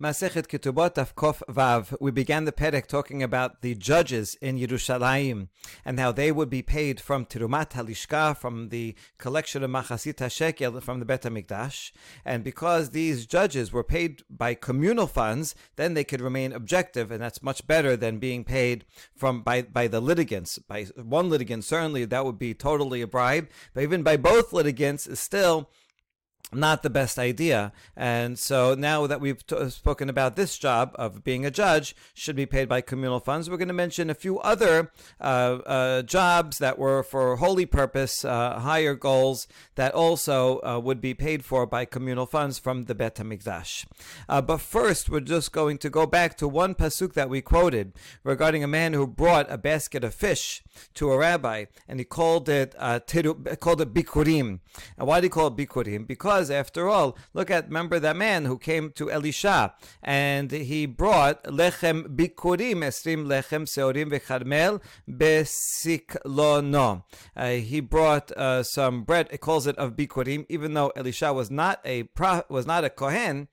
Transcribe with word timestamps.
Masechet 0.00 0.46
Ketubot 0.46 0.94
Kof 1.16 1.42
Vav. 1.48 1.92
We 2.00 2.12
began 2.12 2.44
the 2.44 2.52
Perek 2.52 2.86
talking 2.86 3.20
about 3.20 3.62
the 3.62 3.74
judges 3.74 4.36
in 4.40 4.56
Yerushalayim 4.56 5.48
and 5.84 5.98
how 5.98 6.12
they 6.12 6.30
would 6.30 6.48
be 6.48 6.62
paid 6.62 7.00
from 7.00 7.26
Tirumat 7.26 7.70
Halishka, 7.70 8.36
from 8.36 8.68
the 8.68 8.94
collection 9.18 9.64
of 9.64 9.72
Machasit 9.72 10.14
HaShekel 10.14 10.80
from 10.84 11.00
the 11.00 11.04
Bet 11.04 11.22
HaMikdash. 11.22 11.90
And 12.24 12.44
because 12.44 12.90
these 12.90 13.26
judges 13.26 13.72
were 13.72 13.82
paid 13.82 14.22
by 14.30 14.54
communal 14.54 15.08
funds, 15.08 15.56
then 15.74 15.94
they 15.94 16.04
could 16.04 16.20
remain 16.20 16.52
objective, 16.52 17.10
and 17.10 17.20
that's 17.20 17.42
much 17.42 17.66
better 17.66 17.96
than 17.96 18.18
being 18.18 18.44
paid 18.44 18.84
from 19.16 19.42
by, 19.42 19.62
by 19.62 19.88
the 19.88 20.00
litigants. 20.00 20.60
By 20.60 20.84
one 20.94 21.28
litigant, 21.28 21.64
certainly 21.64 22.04
that 22.04 22.24
would 22.24 22.38
be 22.38 22.54
totally 22.54 23.02
a 23.02 23.08
bribe, 23.08 23.48
but 23.74 23.82
even 23.82 24.04
by 24.04 24.16
both 24.16 24.52
litigants 24.52 25.18
still 25.18 25.68
not 26.52 26.82
the 26.82 26.90
best 26.90 27.18
idea. 27.18 27.72
And 27.96 28.38
so 28.38 28.74
now 28.74 29.06
that 29.06 29.20
we've 29.20 29.46
t- 29.46 29.68
spoken 29.70 30.08
about 30.08 30.36
this 30.36 30.58
job 30.58 30.92
of 30.94 31.24
being 31.24 31.44
a 31.44 31.50
judge, 31.50 31.94
should 32.14 32.36
be 32.36 32.46
paid 32.46 32.68
by 32.68 32.80
communal 32.80 33.20
funds, 33.20 33.48
we're 33.48 33.56
going 33.56 33.68
to 33.68 33.74
mention 33.74 34.10
a 34.10 34.14
few 34.14 34.38
other 34.40 34.90
uh, 35.20 35.24
uh, 35.24 36.02
jobs 36.02 36.58
that 36.58 36.78
were 36.78 37.02
for 37.02 37.36
holy 37.36 37.66
purpose, 37.66 38.24
uh, 38.24 38.60
higher 38.60 38.94
goals 38.94 39.46
that 39.74 39.94
also 39.94 40.60
uh, 40.60 40.80
would 40.82 41.00
be 41.00 41.14
paid 41.14 41.44
for 41.44 41.66
by 41.66 41.84
communal 41.84 42.26
funds 42.26 42.58
from 42.58 42.84
the 42.84 42.94
Bet 42.94 43.16
HaMikdash. 43.16 43.86
Uh, 44.28 44.40
but 44.40 44.58
first, 44.58 45.08
we're 45.10 45.20
just 45.20 45.52
going 45.52 45.78
to 45.78 45.90
go 45.90 46.06
back 46.06 46.36
to 46.38 46.48
one 46.48 46.74
pasuk 46.74 47.14
that 47.14 47.30
we 47.30 47.40
quoted 47.40 47.92
regarding 48.24 48.64
a 48.64 48.68
man 48.68 48.92
who 48.92 49.06
brought 49.06 49.50
a 49.50 49.58
basket 49.58 50.04
of 50.04 50.14
fish 50.14 50.62
to 50.94 51.10
a 51.10 51.18
rabbi, 51.18 51.64
and 51.88 51.98
he 51.98 52.04
called 52.04 52.48
it 52.48 52.74
uh, 52.78 53.00
tiru, 53.06 53.58
called 53.60 53.80
it 53.80 53.92
bikurim. 53.92 54.60
And 54.96 55.08
why 55.08 55.16
did 55.16 55.24
he 55.24 55.30
call 55.30 55.48
it 55.48 55.56
bikurim? 55.56 56.06
Because 56.06 56.37
after 56.50 56.88
all, 56.88 57.16
look 57.34 57.50
at, 57.50 57.66
remember 57.66 57.98
that 57.98 58.16
man 58.16 58.44
who 58.44 58.58
came 58.58 58.90
to 58.92 59.10
Elisha 59.10 59.74
and 60.02 60.50
he 60.50 60.86
brought 60.86 61.42
lechem 61.44 62.16
bikurim, 62.16 62.78
esrim 62.78 63.26
lechem 63.26 63.66
seorim 63.66 64.10
v'charmel 64.10 64.80
besiklono. 65.10 67.02
Uh, 67.36 67.50
he 67.50 67.80
brought 67.80 68.30
uh, 68.32 68.62
some 68.62 69.02
bread, 69.02 69.28
it 69.30 69.40
calls 69.40 69.66
it 69.66 69.76
of 69.76 69.96
bikurim, 69.96 70.46
even 70.48 70.74
though 70.74 70.92
Elisha 70.96 71.32
was 71.32 71.50
not 71.50 71.80
a 71.84 72.04
pro, 72.04 72.42
was 72.48 72.66
not 72.66 72.84
a 72.84 72.90
kohen, 72.90 73.48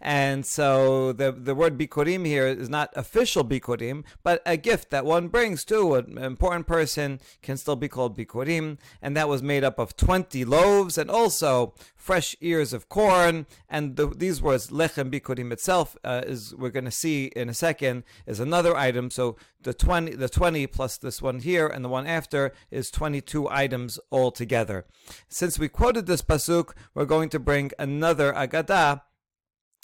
and 0.00 0.46
so 0.46 1.12
the 1.12 1.30
the 1.30 1.54
word 1.54 1.78
bikurim 1.78 2.26
here 2.26 2.46
is 2.46 2.68
not 2.68 2.90
official 2.96 3.44
bikurim, 3.44 4.04
but 4.22 4.42
a 4.46 4.56
gift 4.56 4.90
that 4.90 5.04
one 5.04 5.28
brings 5.28 5.64
to 5.64 5.94
an 5.94 6.18
important 6.18 6.66
person 6.66 7.20
can 7.42 7.56
still 7.56 7.76
be 7.76 7.88
called 7.88 8.16
bikurim, 8.16 8.78
and 9.02 9.16
that 9.16 9.28
was 9.28 9.42
made 9.42 9.64
up 9.64 9.78
of 9.78 9.96
20 9.96 10.44
loaves 10.44 10.96
and 10.96 11.10
also 11.10 11.74
fresh 11.96 12.29
ears 12.40 12.72
of 12.72 12.88
corn. 12.88 13.46
And 13.68 13.96
the, 13.96 14.08
these 14.08 14.40
words, 14.42 14.70
lechem 14.70 15.10
bikurim 15.10 15.52
itself, 15.52 15.96
uh, 16.04 16.22
is 16.26 16.54
we're 16.54 16.70
going 16.70 16.84
to 16.84 16.90
see 16.90 17.26
in 17.36 17.48
a 17.48 17.54
second, 17.54 18.04
is 18.26 18.40
another 18.40 18.76
item. 18.76 19.10
So 19.10 19.36
the 19.62 19.74
20, 19.74 20.14
the 20.16 20.28
20 20.28 20.66
plus 20.68 20.96
this 20.98 21.20
one 21.20 21.40
here 21.40 21.66
and 21.66 21.84
the 21.84 21.88
one 21.88 22.06
after 22.06 22.52
is 22.70 22.90
22 22.90 23.48
items 23.48 23.98
altogether. 24.10 24.86
Since 25.28 25.58
we 25.58 25.68
quoted 25.68 26.06
this 26.06 26.22
pasuk, 26.22 26.70
we're 26.94 27.04
going 27.04 27.28
to 27.30 27.38
bring 27.38 27.70
another 27.78 28.32
agadah 28.32 29.02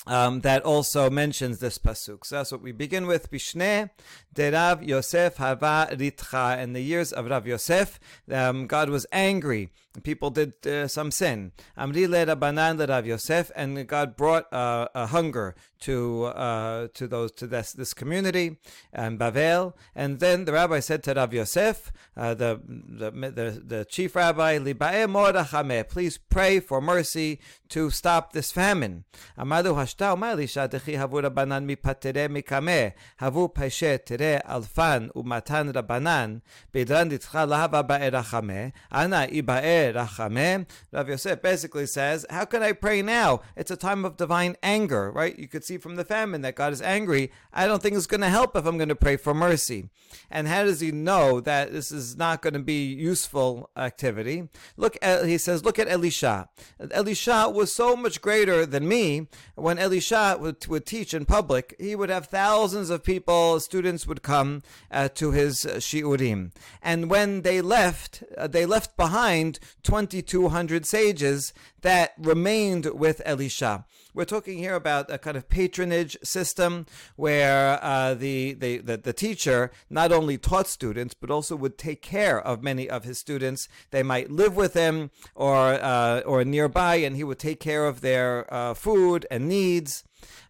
um, 0.06 0.41
that 0.41 0.62
also 0.62 1.11
mentions 1.11 1.58
this 1.58 1.78
pasuk. 1.78 2.24
So 2.24 2.36
that's 2.36 2.52
what 2.52 2.62
we 2.62 2.72
begin 2.72 3.06
with. 3.06 3.30
Bishne 3.30 3.91
derav 4.34 4.86
Yosef 4.86 5.36
hava 5.36 5.89
ritcha. 5.92 6.58
In 6.62 6.72
the 6.72 6.83
years 6.83 7.12
of 7.12 7.27
Rav 7.27 7.47
Yosef, 7.47 7.98
um, 8.30 8.67
God 8.67 8.89
was 8.91 9.06
angry. 9.12 9.70
People 10.02 10.30
did 10.30 10.66
uh, 10.66 10.89
some 10.89 11.11
sin. 11.11 11.52
Amri 11.78 12.08
le 12.08 12.27
Rabbanan 12.27 12.86
Rav 12.89 13.06
Yosef, 13.06 13.50
and 13.55 13.86
God 13.86 14.16
brought 14.16 14.52
uh, 14.52 14.89
a 14.94 15.06
hunger 15.06 15.55
to 15.80 16.25
uh, 16.25 16.89
to 16.94 17.06
those 17.06 17.33
to 17.33 17.47
this 17.47 17.72
this 17.72 17.94
community 17.94 18.58
and 18.92 19.19
Bavel. 19.19 19.74
And 19.94 20.20
then 20.20 20.44
the 20.44 20.52
rabbi 20.52 20.80
said 20.80 21.02
to 21.05 21.14
Rav 21.14 21.33
Yosef, 21.34 21.92
uh, 22.17 22.34
the, 22.34 22.61
the, 22.67 23.11
the 23.11 23.62
the 23.64 23.84
chief 23.84 24.17
rabbi, 24.17 24.58
Libae 24.58 25.89
please 25.89 26.18
pray 26.18 26.61
for 26.61 26.80
mercy 26.80 27.40
to 27.68 27.90
stop 27.90 28.33
this 28.33 28.52
famine. 28.52 29.05
Amadu 29.39 29.74
hashta 29.74 30.14
umar 30.14 30.36
lisha 30.36 30.68
dechi 30.68 30.96
havu 30.96 31.23
rabbanan 31.23 31.64
mipatere 31.67 32.29
mikame 32.29 32.92
havu 33.20 33.48
peshe 33.48 33.98
tere 34.05 34.40
alfan 34.48 35.11
umatan 35.12 35.73
rabbanan 35.73 36.42
bedran 36.73 37.11
ditcha 37.11 37.46
lahava 37.46 37.86
ba'e 37.86 38.11
rachame 38.11 38.73
ana 38.90 39.27
ibae 39.29 39.86
rachame. 39.95 40.67
Rav 40.92 41.08
Yosef 41.08 41.42
basically 41.42 41.86
says, 41.86 42.27
how 42.30 42.45
can 42.45 42.63
I 42.63 42.73
pray 42.73 43.02
now? 43.02 43.41
It's 43.57 43.70
a 43.70 43.77
time 43.77 44.05
of 44.05 44.17
divine 44.17 44.57
anger, 44.63 45.11
right? 45.11 45.39
You 45.39 45.48
could 45.48 45.64
see 45.64 45.79
from 45.79 45.97
the 45.97 46.05
famine 46.05 46.42
that 46.42 46.57
God 46.57 46.73
is 46.73 46.83
angry, 46.83 47.30
I 47.52 47.67
don't 47.67 47.83
think 47.83 47.97
it's 47.97 48.07
going 48.07 48.20
to 48.20 48.29
help 48.29 48.57
if 48.57 48.67
I'm 48.67 48.79
going 48.79 48.89
to 48.89 48.97
pray 48.97 49.17
for 49.17 49.35
mercy. 49.35 49.91
And 50.30 50.48
how 50.48 50.64
does 50.64 50.80
he 50.80 50.92
know 50.92 51.41
that 51.41 51.73
this 51.73 51.91
is 51.92 52.17
not 52.17 52.42
going 52.42 52.55
to 52.55 52.61
be 52.61 52.86
useful 52.86 53.70
activity? 53.77 54.48
Look 54.77 54.97
at, 55.02 55.27
he 55.27 55.39
says, 55.39 55.64
look 55.64 55.79
at 55.79 55.89
Elisha. 55.89 56.48
Elisha 56.91 57.48
was 57.48 57.73
so 57.73 57.97
much 57.97 58.20
greater 58.20 58.67
than 58.67 58.89
me. 58.89 59.29
When 59.55 59.79
Elisha 59.79 60.36
would, 60.41 60.67
would 60.67 60.86
teach 60.86 61.14
in 61.14 61.24
public, 61.24 61.74
he 61.79 61.95
would 61.95 62.11
have 62.11 62.27
thousands 62.27 62.91
of 62.91 63.05
people, 63.05 63.61
students 63.61 64.07
would 64.07 64.23
come 64.23 64.63
uh, 64.91 65.08
to 65.14 65.33
his 65.33 65.64
uh, 65.64 65.77
shiurim. 65.77 66.53
And 66.83 67.11
when 67.11 67.42
they 67.42 67.61
left, 67.61 68.23
uh, 68.36 68.47
they 68.47 68.67
left 68.67 68.97
behind 68.97 69.58
2,200 69.83 70.87
sages 70.87 71.53
that 71.83 72.13
remained 72.19 72.87
with 72.87 73.23
Elisha. 73.25 73.85
We're 74.14 74.25
talking 74.25 74.57
here 74.59 74.75
about 74.75 75.11
a 75.11 75.19
kind 75.19 75.37
of 75.37 75.48
patronage 75.48 76.17
system 76.23 76.87
where 77.17 77.79
uh, 77.85 78.15
the, 78.15 78.55
the, 78.55 78.79
the, 78.79 78.97
the, 78.97 79.13
teacher 79.13 79.70
not 79.91 80.11
only 80.11 80.39
taught 80.39 80.69
students, 80.69 81.13
but 81.13 81.31
also 81.31 81.55
would 81.55 81.77
take 81.77 82.01
care 82.01 82.41
of 82.41 82.63
many 82.63 82.89
of 82.89 83.05
his 83.05 83.19
students. 83.19 83.69
They 83.91 84.03
might 84.03 84.31
live 84.31 84.57
with 84.57 84.73
him 84.73 85.11
or, 85.35 85.75
uh, 85.75 86.20
or 86.20 86.45
nearby, 86.45 86.97
and 86.97 87.15
he 87.15 87.25
would 87.25 87.39
take 87.39 87.61
care 87.61 87.86
of 87.86 88.01
their 88.01 88.53
uh, 88.53 88.73
food 88.73 89.27
and 89.31 89.48
needs. 89.48 90.03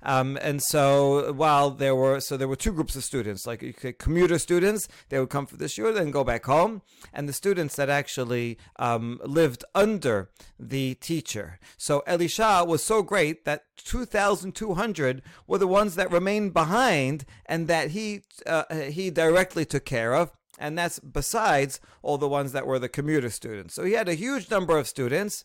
Um, 0.02 0.38
and 0.40 0.62
so 0.62 1.32
while 1.32 1.70
there 1.70 1.94
were 1.94 2.20
so 2.20 2.36
there 2.36 2.48
were 2.48 2.56
two 2.56 2.72
groups 2.72 2.96
of 2.96 3.04
students, 3.04 3.46
like 3.46 3.96
commuter 3.98 4.38
students, 4.38 4.88
they 5.08 5.18
would 5.18 5.30
come 5.30 5.46
for 5.46 5.56
the 5.56 5.66
shiur 5.66 5.96
and 5.96 6.12
go 6.12 6.24
back 6.24 6.44
home, 6.44 6.82
and 7.12 7.28
the 7.28 7.32
students 7.32 7.76
that 7.76 7.88
actually 7.88 8.58
um, 8.78 9.20
lived 9.24 9.64
under 9.74 10.30
the 10.58 10.94
teacher. 10.94 11.58
So 11.76 12.02
Elisha 12.06 12.64
was 12.66 12.82
so 12.82 13.02
great 13.02 13.44
that 13.44 13.64
2,200 13.76 15.22
were 15.46 15.58
the 15.58 15.66
ones 15.66 15.94
that 15.96 16.10
remained 16.10 16.52
behind 16.54 17.24
and 17.46 17.68
that 17.68 17.90
he 17.90 18.22
uh, 18.46 18.64
he 18.74 19.10
directly 19.10 19.64
took 19.64 19.84
care 19.84 20.14
of 20.14 20.32
and 20.58 20.76
that's 20.76 20.98
besides 20.98 21.80
all 22.02 22.18
the 22.18 22.28
ones 22.28 22.52
that 22.52 22.66
were 22.66 22.78
the 22.78 22.88
commuter 22.88 23.30
students. 23.30 23.74
So 23.74 23.84
he 23.84 23.92
had 23.92 24.08
a 24.08 24.14
huge 24.14 24.50
number 24.50 24.78
of 24.78 24.88
students, 24.88 25.44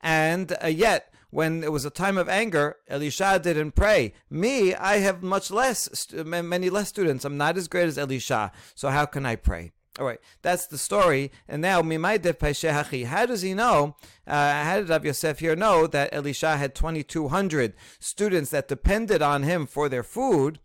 and 0.00 0.56
uh, 0.62 0.68
yet 0.68 1.12
when 1.30 1.62
it 1.62 1.72
was 1.72 1.84
a 1.84 1.90
time 1.90 2.16
of 2.16 2.28
anger, 2.28 2.76
Elisha 2.88 3.38
didn't 3.42 3.72
pray. 3.72 4.14
Me, 4.30 4.74
I 4.74 4.98
have 4.98 5.22
much 5.22 5.50
less, 5.50 6.06
many 6.14 6.70
less 6.70 6.88
students. 6.88 7.24
I'm 7.24 7.36
not 7.36 7.58
as 7.58 7.68
great 7.68 7.86
as 7.88 7.98
Elisha. 7.98 8.50
So 8.74 8.88
how 8.88 9.04
can 9.04 9.26
I 9.26 9.36
pray? 9.36 9.72
All 9.98 10.06
right, 10.06 10.20
that's 10.42 10.66
the 10.66 10.78
story. 10.78 11.32
And 11.48 11.60
now, 11.60 11.80
how 11.80 13.26
does 13.26 13.42
he 13.42 13.52
know? 13.52 13.96
Uh, 14.26 14.64
how 14.64 14.76
did 14.76 14.88
Rav 14.88 15.04
Yosef 15.04 15.40
here 15.40 15.56
know 15.56 15.88
that 15.88 16.10
Elisha 16.12 16.56
had 16.56 16.74
2,200 16.76 17.74
students 17.98 18.50
that 18.50 18.68
depended 18.68 19.22
on 19.22 19.42
him 19.42 19.66
for 19.66 19.88
their 19.88 20.04
food? 20.04 20.60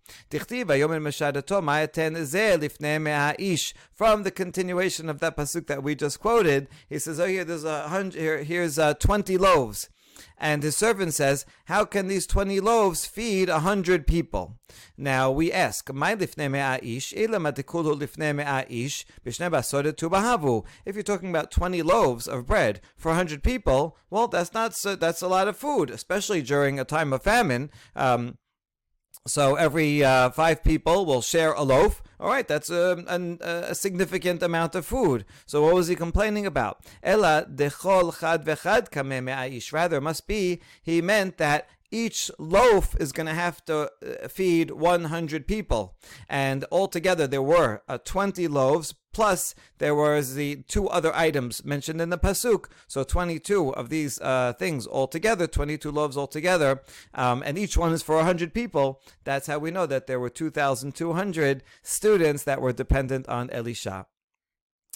From 3.92 4.24
the 4.24 4.32
continuation 4.32 5.10
of 5.10 5.20
that 5.20 5.38
pasuk 5.38 5.68
that 5.68 5.82
we 5.84 5.96
just 5.96 6.20
quoted, 6.20 6.68
he 6.88 7.00
says, 7.00 7.20
"Oh, 7.20 7.26
here 7.26 7.44
there's 7.44 7.64
a 7.64 7.88
hundred. 7.88 8.20
Here, 8.20 8.44
here's 8.44 8.78
uh, 8.78 8.94
20 8.94 9.38
loaves." 9.38 9.90
And 10.38 10.64
his 10.64 10.76
servant 10.78 11.14
says, 11.14 11.46
How 11.66 11.86
can 11.86 12.08
these 12.08 12.28
20 12.28 12.60
loaves 12.60 13.06
feed 13.06 13.50
a 13.50 13.60
hundred 13.60 14.08
people? 14.08 14.58
Now 14.98 15.32
we 15.32 15.52
ask, 15.52 15.90
If 20.86 20.96
you're 20.96 21.04
talking 21.04 21.30
about 21.30 21.52
20 21.52 21.82
loaves 21.82 22.28
of 22.28 22.46
bread 22.46 22.82
for 22.96 23.10
100 23.10 23.44
people, 23.44 23.98
well, 24.10 24.28
that's 24.28 24.54
not 24.54 24.76
so, 24.76 24.96
that's 24.96 25.22
a 25.22 25.28
lot 25.28 25.48
of 25.48 25.58
food, 25.58 25.90
especially 25.90 26.42
during 26.42 26.80
a 26.80 26.86
time 26.86 27.14
of 27.14 27.24
famine. 27.24 27.70
Um, 27.96 28.38
so 29.26 29.56
every 29.56 30.04
uh, 30.04 30.30
five 30.32 30.64
people 30.64 31.06
will 31.06 31.22
share 31.22 31.54
a 31.54 31.64
loaf. 31.64 32.02
All 32.20 32.30
right, 32.30 32.48
that's 32.48 32.70
a, 32.70 33.04
a, 33.08 33.72
a, 33.72 33.76
significant 33.76 34.44
amount 34.44 34.76
of 34.76 34.86
food. 34.86 35.26
So 35.46 35.64
what 35.64 35.76
was 35.76 35.88
he 35.88 35.96
complaining 35.96 36.46
about? 36.46 36.86
Ella 37.02 37.48
dechol 37.54 38.18
chad 38.20 38.46
vechad 38.46 39.74
Rather, 39.74 40.02
must 40.02 40.28
be 40.28 40.62
he 40.82 41.02
meant 41.02 41.38
that 41.38 41.68
each 41.92 42.32
loaf 42.40 42.96
is 43.00 43.12
going 43.12 43.28
to 43.28 43.34
have 43.34 43.64
to 43.66 43.92
uh, 44.02 44.28
feed 44.28 44.72
100 44.72 45.48
people. 45.48 45.96
And 46.28 46.66
altogether, 46.72 47.28
there 47.28 47.42
were 47.42 47.82
uh, 47.88 48.00
20 48.00 48.48
loaves 48.48 48.96
Plus, 49.14 49.56
there 49.78 49.96
was 49.96 50.36
the 50.36 50.58
two 50.68 50.90
other 50.90 51.16
items 51.16 51.64
mentioned 51.64 52.02
in 52.02 52.10
the 52.10 52.18
pasuk. 52.18 52.66
So 52.88 53.04
22 53.04 53.74
of 53.74 53.90
these 53.90 54.20
uh, 54.20 54.54
things 54.54 54.88
altogether, 54.88 55.48
22 55.48 55.92
loaves 55.92 56.18
altogether, 56.18 56.82
um, 57.14 57.44
and 57.46 57.58
each 57.58 57.78
one 57.78 57.94
is 57.94 58.02
for 58.02 58.16
100 58.16 58.54
people. 58.54 59.02
That's 59.24 59.48
how 59.48 59.60
we 59.60 59.72
know 59.72 59.86
that 59.86 60.08
there 60.08 60.20
were 60.20 60.30
2,200 60.30 61.64
students 61.82 62.44
that 62.44 62.62
were 62.62 62.74
dependent 62.74 63.30
on 63.30 63.50
Elisha. 63.52 64.08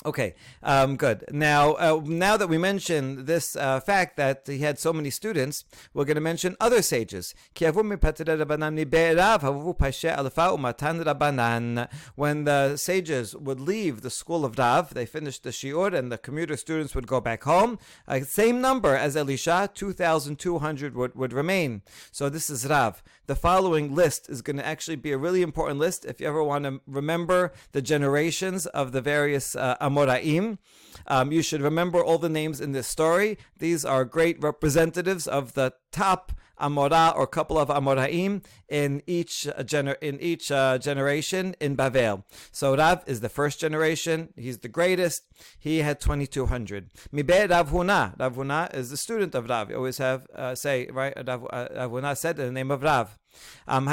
Okay, 0.06 0.36
um, 0.62 0.96
good. 0.96 1.26
Now, 1.32 1.74
uh, 1.74 2.00
now 2.06 2.38
that 2.38 2.48
we 2.48 2.60
mentioned 2.60 3.26
this 3.26 3.56
uh, 3.56 3.80
fact 3.80 4.16
that 4.18 4.44
he 4.46 4.60
had 4.60 4.78
so 4.78 4.94
many 4.94 5.10
students, 5.10 5.66
we're 5.92 6.06
going 6.06 6.14
to 6.16 6.22
mention 6.22 6.56
other 6.60 6.84
sages. 6.84 7.34
When 7.60 7.90
the 12.44 12.78
sages 12.78 13.36
would 13.36 13.60
leave 13.60 14.02
the 14.02 14.12
school 14.12 14.46
of 14.46 14.60
Rav, 14.60 14.94
they 14.94 15.08
finished 15.08 15.44
the 15.44 15.50
shiur, 15.50 15.96
and 15.96 16.12
the 16.12 16.20
commuter 16.20 16.58
students 16.58 16.94
would 16.94 17.08
go 17.08 17.20
back 17.20 17.46
home. 17.46 17.80
Uh, 18.08 18.20
same 18.20 18.62
number 18.62 18.96
as 18.96 19.18
Elisha, 19.18 19.68
2,200 19.74 20.96
would, 20.96 21.16
would 21.16 21.34
remain. 21.34 21.82
So 22.12 22.30
this 22.30 22.52
is 22.52 22.68
Rav. 22.68 23.02
The 23.28 23.36
following 23.36 23.94
list 23.94 24.30
is 24.30 24.42
going 24.42 24.56
to 24.56 24.66
actually 24.66 24.96
be 24.96 25.12
a 25.12 25.18
really 25.18 25.42
important 25.42 25.80
list 25.80 26.06
if 26.06 26.22
you 26.22 26.28
ever 26.28 26.42
want 26.42 26.64
to 26.64 26.80
remember 26.88 27.52
the 27.74 27.82
generations 27.82 28.68
of 28.68 28.94
the 28.94 29.02
various 29.02 29.54
uh, 29.54 29.76
Amoraim. 29.82 30.60
Um, 31.08 31.34
you 31.34 31.42
should 31.42 31.62
remember 31.62 32.02
all 32.02 32.20
the 32.20 32.30
names 32.30 32.62
in 32.62 32.72
this 32.72 32.88
story. 32.88 33.38
These 33.60 33.84
are 33.84 34.06
great 34.06 34.42
representatives 34.42 35.28
of 35.28 35.56
the 35.56 35.74
top 35.92 36.32
Amorah 36.60 37.16
or 37.16 37.28
couple 37.28 37.58
of 37.58 37.70
Amoraim 37.70 38.44
in 38.70 39.02
each 39.08 39.48
uh, 39.48 39.64
gener- 39.64 40.02
in 40.02 40.20
each 40.20 40.52
uh, 40.52 40.78
generation 40.78 41.56
in 41.60 41.76
Bavel. 41.76 42.24
So 42.52 42.76
Rav 42.76 43.04
is 43.08 43.22
the 43.22 43.30
first 43.30 43.60
generation. 43.60 44.30
He's 44.36 44.60
the 44.60 44.68
greatest. 44.68 45.24
He 45.60 45.80
had 45.80 46.00
2200. 46.00 46.92
Mibe 47.14 47.50
Rav 47.50 47.72
Huna. 47.72 48.20
Rav 48.20 48.36
Huna 48.36 48.74
is 48.74 48.90
the 48.90 48.98
student 48.98 49.36
of 49.36 49.50
Rav. 49.50 49.70
You 49.70 49.78
always 49.78 49.98
have 49.98 50.28
uh, 50.36 50.56
say 50.56 50.88
right. 50.92 51.14
Rav, 51.16 51.46
uh, 51.52 51.68
Rav 51.76 51.92
Huna 51.92 52.18
said 52.18 52.40
in 52.40 52.46
the 52.46 52.52
name 52.52 52.72
of 52.72 52.84
Rav. 52.84 53.18
Um, 53.68 53.88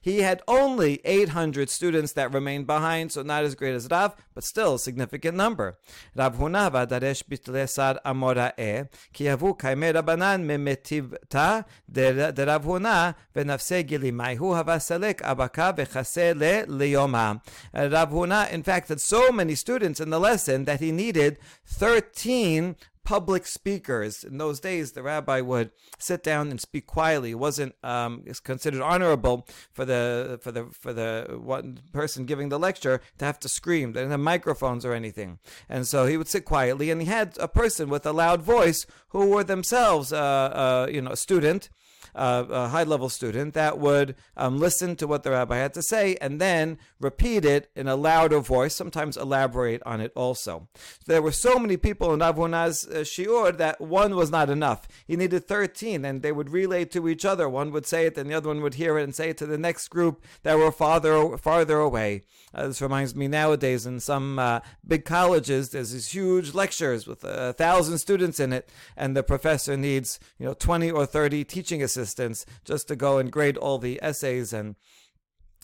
he 0.00 0.20
had 0.20 0.42
only 0.48 1.00
800 1.04 1.70
students 1.70 2.12
that 2.12 2.32
remained 2.32 2.66
behind, 2.66 3.12
so 3.12 3.22
not 3.22 3.44
as 3.44 3.54
great 3.54 3.74
as 3.74 3.88
Rav, 3.90 4.16
but 4.34 4.44
still 4.44 4.74
a 4.74 4.78
significant 4.78 5.36
number. 5.36 5.78
Rav 6.14 6.36
Huna 6.36 6.70
vadaresh 6.70 7.24
bitlesar 7.24 7.98
amora'e, 8.04 8.88
ki 9.12 9.24
yavu 9.24 9.56
kaime 9.58 9.92
Rabanan 9.92 10.44
memetivta 10.44 11.64
de 11.90 12.44
Rav 12.46 12.64
Huna 12.64 13.14
venafse 13.34 13.84
gilimaihu 13.86 14.54
havasalek 14.62 15.20
abaka 15.22 15.76
vechase 15.76 16.34
le 16.38 16.66
liyoma. 16.66 17.40
Rav 17.74 18.10
Huna, 18.10 18.50
in 18.50 18.62
fact, 18.62 18.88
had 18.88 19.00
so 19.00 19.30
many 19.30 19.54
students 19.54 20.00
in 20.00 20.10
the 20.10 20.20
lesson 20.20 20.64
that 20.64 20.80
he 20.80 20.92
needed 20.92 21.38
13 21.66 22.76
public 23.04 23.46
speakers. 23.46 24.24
In 24.24 24.38
those 24.38 24.60
days, 24.60 24.92
the 24.92 25.02
rabbi 25.02 25.40
would 25.40 25.70
sit 25.98 26.22
down 26.22 26.50
and 26.50 26.60
speak 26.60 26.86
quietly. 26.86 27.32
It 27.32 27.38
wasn't 27.38 27.74
um, 27.82 28.24
considered 28.44 28.80
honorable 28.80 29.46
for 29.72 29.84
the 29.84 30.38
for 30.42 30.52
the 30.52 30.66
for 30.66 30.92
the 30.92 31.38
one 31.42 31.80
person 31.92 32.26
giving 32.26 32.48
the 32.48 32.58
lecture 32.58 33.00
to 33.18 33.24
have 33.24 33.40
to 33.40 33.48
scream. 33.48 33.92
They 33.92 34.00
didn't 34.00 34.12
have 34.12 34.20
microphones 34.20 34.84
or 34.84 34.92
anything, 34.92 35.38
and 35.68 35.86
so 35.86 36.06
he 36.06 36.16
would 36.16 36.28
sit 36.28 36.44
quietly. 36.44 36.90
And 36.90 37.00
he 37.00 37.08
had 37.08 37.36
a 37.38 37.48
person 37.48 37.88
with 37.88 38.06
a 38.06 38.12
loud 38.12 38.42
voice 38.42 38.86
who 39.08 39.28
were 39.28 39.44
themselves, 39.44 40.12
uh, 40.12 40.16
uh, 40.16 40.88
you 40.90 41.02
know, 41.02 41.12
a 41.12 41.16
student 41.16 41.68
uh, 42.14 42.44
a 42.50 42.68
high 42.68 42.82
level 42.84 43.08
student 43.08 43.54
that 43.54 43.78
would 43.78 44.14
um, 44.36 44.58
listen 44.58 44.96
to 44.96 45.06
what 45.06 45.22
the 45.22 45.30
rabbi 45.30 45.56
had 45.56 45.74
to 45.74 45.82
say 45.82 46.16
and 46.20 46.40
then 46.40 46.78
repeat 47.00 47.44
it 47.44 47.70
in 47.74 47.88
a 47.88 47.96
louder 47.96 48.40
voice, 48.40 48.74
sometimes 48.74 49.16
elaborate 49.16 49.82
on 49.84 50.00
it 50.00 50.12
also. 50.14 50.68
There 51.06 51.22
were 51.22 51.32
so 51.32 51.58
many 51.58 51.76
people 51.76 52.12
in 52.12 52.20
Rav 52.20 52.36
Huna's 52.36 52.86
uh, 52.86 52.98
shiur 52.98 53.56
that 53.56 53.80
one 53.80 54.14
was 54.14 54.30
not 54.30 54.50
enough. 54.50 54.86
He 55.06 55.16
needed 55.16 55.48
13, 55.48 56.04
and 56.04 56.22
they 56.22 56.32
would 56.32 56.50
relay 56.50 56.84
to 56.86 57.08
each 57.08 57.24
other. 57.24 57.48
One 57.48 57.72
would 57.72 57.86
say 57.86 58.06
it, 58.06 58.18
and 58.18 58.28
the 58.28 58.34
other 58.34 58.48
one 58.48 58.62
would 58.62 58.74
hear 58.74 58.98
it 58.98 59.04
and 59.04 59.14
say 59.14 59.30
it 59.30 59.38
to 59.38 59.46
the 59.46 59.58
next 59.58 59.88
group 59.88 60.24
that 60.42 60.58
were 60.58 60.72
farther, 60.72 61.36
farther 61.38 61.78
away. 61.78 62.22
Uh, 62.54 62.68
this 62.68 62.82
reminds 62.82 63.14
me 63.14 63.28
nowadays 63.28 63.86
in 63.86 63.98
some 63.98 64.38
uh, 64.38 64.60
big 64.86 65.04
colleges, 65.06 65.70
there's 65.70 65.92
these 65.92 66.12
huge 66.12 66.52
lectures 66.52 67.06
with 67.06 67.24
a 67.24 67.54
thousand 67.54 67.98
students 67.98 68.38
in 68.38 68.52
it, 68.52 68.68
and 68.96 69.16
the 69.16 69.22
professor 69.22 69.76
needs, 69.76 70.20
you 70.38 70.44
know, 70.44 70.54
20 70.54 70.90
or 70.90 71.06
30 71.06 71.44
teaching 71.44 71.82
assistants 71.82 72.01
assistants 72.02 72.44
just 72.64 72.88
to 72.88 72.96
go 72.96 73.18
and 73.18 73.30
grade 73.30 73.56
all 73.56 73.78
the 73.78 74.02
essays 74.02 74.52
and 74.52 74.74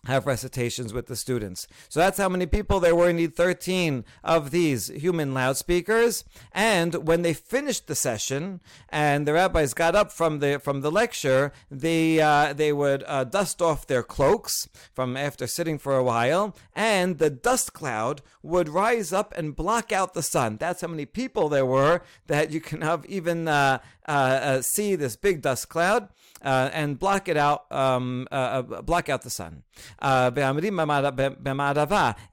have 0.06 0.26
recitations 0.26 0.92
with 0.92 1.06
the 1.06 1.16
students. 1.16 1.66
So 1.88 2.00
that's 2.00 2.18
how 2.18 2.28
many 2.28 2.46
people 2.46 2.80
there 2.80 2.94
were. 2.94 3.08
You 3.08 3.14
need 3.14 3.34
13 3.34 4.04
of 4.22 4.50
these 4.50 4.88
human 4.88 5.34
loudspeakers. 5.34 6.24
And 6.52 7.06
when 7.06 7.22
they 7.22 7.34
finished 7.34 7.86
the 7.86 7.94
session 7.94 8.60
and 8.88 9.26
the 9.26 9.32
rabbis 9.32 9.74
got 9.74 9.96
up 9.96 10.12
from 10.12 10.38
the 10.38 10.60
from 10.60 10.80
the 10.80 10.90
lecture, 10.90 11.52
they 11.70 12.20
uh, 12.20 12.52
they 12.52 12.72
would 12.72 13.04
uh, 13.06 13.24
dust 13.24 13.60
off 13.60 13.86
their 13.86 14.02
cloaks 14.02 14.68
from 14.94 15.16
after 15.16 15.46
sitting 15.46 15.78
for 15.78 15.96
a 15.96 16.04
while, 16.04 16.56
and 16.74 17.18
the 17.18 17.30
dust 17.30 17.72
cloud 17.72 18.22
would 18.42 18.68
rise 18.68 19.12
up 19.12 19.34
and 19.36 19.56
block 19.56 19.92
out 19.92 20.14
the 20.14 20.22
sun. 20.22 20.56
That's 20.58 20.80
how 20.80 20.88
many 20.88 21.06
people 21.06 21.48
there 21.48 21.66
were 21.66 22.02
that 22.28 22.50
you 22.50 22.60
can 22.60 22.82
have 22.82 23.04
even 23.06 23.48
uh, 23.48 23.80
uh, 24.06 24.10
uh 24.10 24.62
see 24.62 24.94
this 24.94 25.16
big 25.16 25.42
dust 25.42 25.68
cloud 25.68 26.08
uh, 26.42 26.70
and 26.72 26.98
block 26.98 27.28
it 27.28 27.36
out, 27.36 27.70
um, 27.72 28.26
uh, 28.30 28.34
uh 28.34 28.82
block 28.82 29.08
out 29.08 29.22
the 29.22 29.30
sun. 29.30 29.62
Uh, 29.98 30.30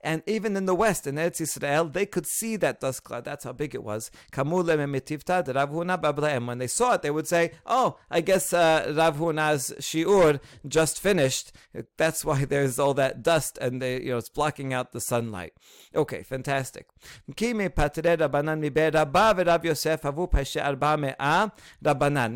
and 0.00 0.22
even 0.26 0.56
in 0.56 0.66
the 0.66 0.74
west, 0.74 1.06
in 1.06 1.14
Eretz 1.16 1.40
Israel, 1.40 1.86
they 1.86 2.06
could 2.06 2.26
see 2.26 2.56
that 2.56 2.80
dust 2.80 3.04
cloud. 3.04 3.24
That's 3.24 3.44
how 3.44 3.52
big 3.52 3.74
it 3.74 3.82
was. 3.82 4.10
When 4.36 4.66
they 6.58 6.66
saw 6.66 6.94
it, 6.94 7.02
they 7.02 7.10
would 7.10 7.26
say, 7.26 7.52
"Oh, 7.66 7.98
I 8.10 8.20
guess 8.20 8.52
uh, 8.52 8.92
Rav 8.96 9.18
Huna's 9.18 9.74
shiur 9.80 10.40
just 10.66 11.00
finished. 11.00 11.52
That's 11.96 12.24
why 12.24 12.44
there's 12.50 12.78
all 12.78 12.94
that 12.94 13.22
dust, 13.22 13.58
and 13.58 13.82
they, 13.82 14.02
you 14.02 14.10
know, 14.10 14.18
it's 14.18 14.28
blocking 14.28 14.72
out 14.72 14.92
the 14.92 15.00
sunlight." 15.00 15.54
Okay, 15.94 16.22
fantastic. 16.22 16.86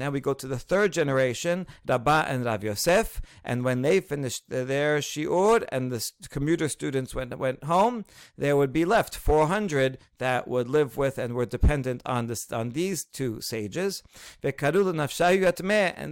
Now 0.01 0.11
we 0.11 0.21
go 0.21 0.35
to 0.35 0.47
the 0.47 0.59
third 0.59 0.93
generation. 0.93 1.60
Rabba 1.87 2.27
and 2.29 2.45
Rav 2.45 2.63
Yosef, 2.65 3.21
and 3.45 3.65
when 3.65 3.83
they 3.83 4.01
finished 4.01 4.45
their 4.49 4.99
shiur 4.99 5.65
and 5.71 5.91
the 5.91 6.11
commuter 6.29 6.69
students 6.69 7.15
went 7.15 7.39
went 7.39 7.65
home, 7.65 8.05
there 8.37 8.57
would 8.57 8.73
be 8.73 8.85
left 8.85 9.17
400 9.17 9.99
that 10.19 10.47
would 10.47 10.69
live 10.69 10.97
with 10.97 11.19
and 11.19 11.35
were 11.35 11.47
dependent 11.47 12.03
on 12.05 12.27
this 12.27 12.53
on 12.53 12.71
these 12.71 13.05
two 13.05 13.41
sages. 13.41 14.03
And 14.43 14.55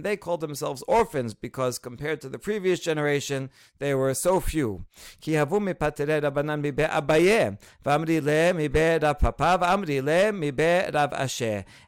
they 0.03 0.17
called 0.17 0.41
themselves 0.41 0.83
orphans 0.87 1.33
because 1.33 1.79
compared 1.79 2.21
to 2.21 2.29
the 2.29 2.39
previous 2.39 2.79
generation, 2.79 3.49
they 3.79 3.93
were 3.93 4.13
so 4.13 4.39
few. 4.39 4.85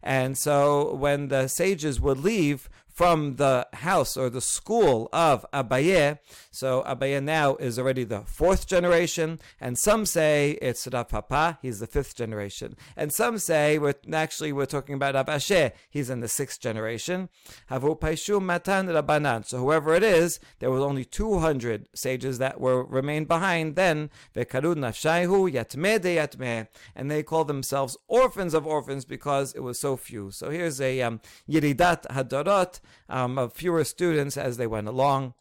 And 0.03 0.37
so 0.37 0.93
when 0.95 1.27
the 1.27 1.47
sages 1.47 2.01
would 2.01 2.19
leave 2.19 2.69
from 2.91 3.35
the 3.37 3.67
house 3.73 4.17
or 4.17 4.29
the 4.29 4.41
school 4.41 5.09
of 5.13 5.45
Abaye. 5.53 6.19
So 6.51 6.83
Abaye 6.83 7.23
now 7.23 7.55
is 7.55 7.79
already 7.79 8.03
the 8.03 8.21
fourth 8.21 8.67
generation, 8.67 9.39
and 9.59 9.77
some 9.77 10.05
say 10.05 10.57
it's 10.61 10.87
Rav 10.91 11.09
Papa, 11.09 11.59
he's 11.61 11.79
the 11.79 11.87
fifth 11.87 12.15
generation, 12.15 12.75
and 12.95 13.11
some 13.13 13.37
say 13.37 13.77
we're 13.77 13.95
actually 14.13 14.51
we're 14.51 14.65
talking 14.65 14.95
about 14.95 15.15
Rav 15.15 15.27
Ashi, 15.27 15.71
he's 15.89 16.09
in 16.09 16.19
the 16.19 16.27
sixth 16.27 16.59
generation. 16.59 17.29
Havu 17.69 17.99
Paishu 17.99 18.41
Matan 18.41 18.87
Rabbanan. 18.87 19.45
So 19.45 19.59
whoever 19.59 19.93
it 19.93 20.03
is, 20.03 20.39
there 20.59 20.71
was 20.71 20.81
only 20.81 21.05
200 21.05 21.87
sages 21.95 22.37
that 22.39 22.59
were 22.59 22.83
remained 22.83 23.27
behind 23.27 23.75
then. 23.75 24.09
Vekarud 24.35 24.75
Nafshaihu 24.75 25.51
Yatme 25.51 26.01
de 26.01 26.67
and 26.95 27.11
they 27.11 27.23
call 27.23 27.45
themselves 27.45 27.97
orphans 28.07 28.53
of 28.53 28.67
orphans 28.67 29.05
because 29.05 29.53
it 29.53 29.61
was 29.61 29.79
so 29.79 29.95
few. 29.95 30.31
So 30.31 30.49
here's 30.49 30.81
a 30.81 31.01
um, 31.01 31.21
Yiridat 31.49 32.07
Hadarot 32.07 32.80
um, 33.09 33.37
of 33.37 33.53
fewer 33.53 33.83
students 33.83 34.37
as 34.37 34.57
they 34.57 34.67
went 34.67 34.87
along. 34.87 35.33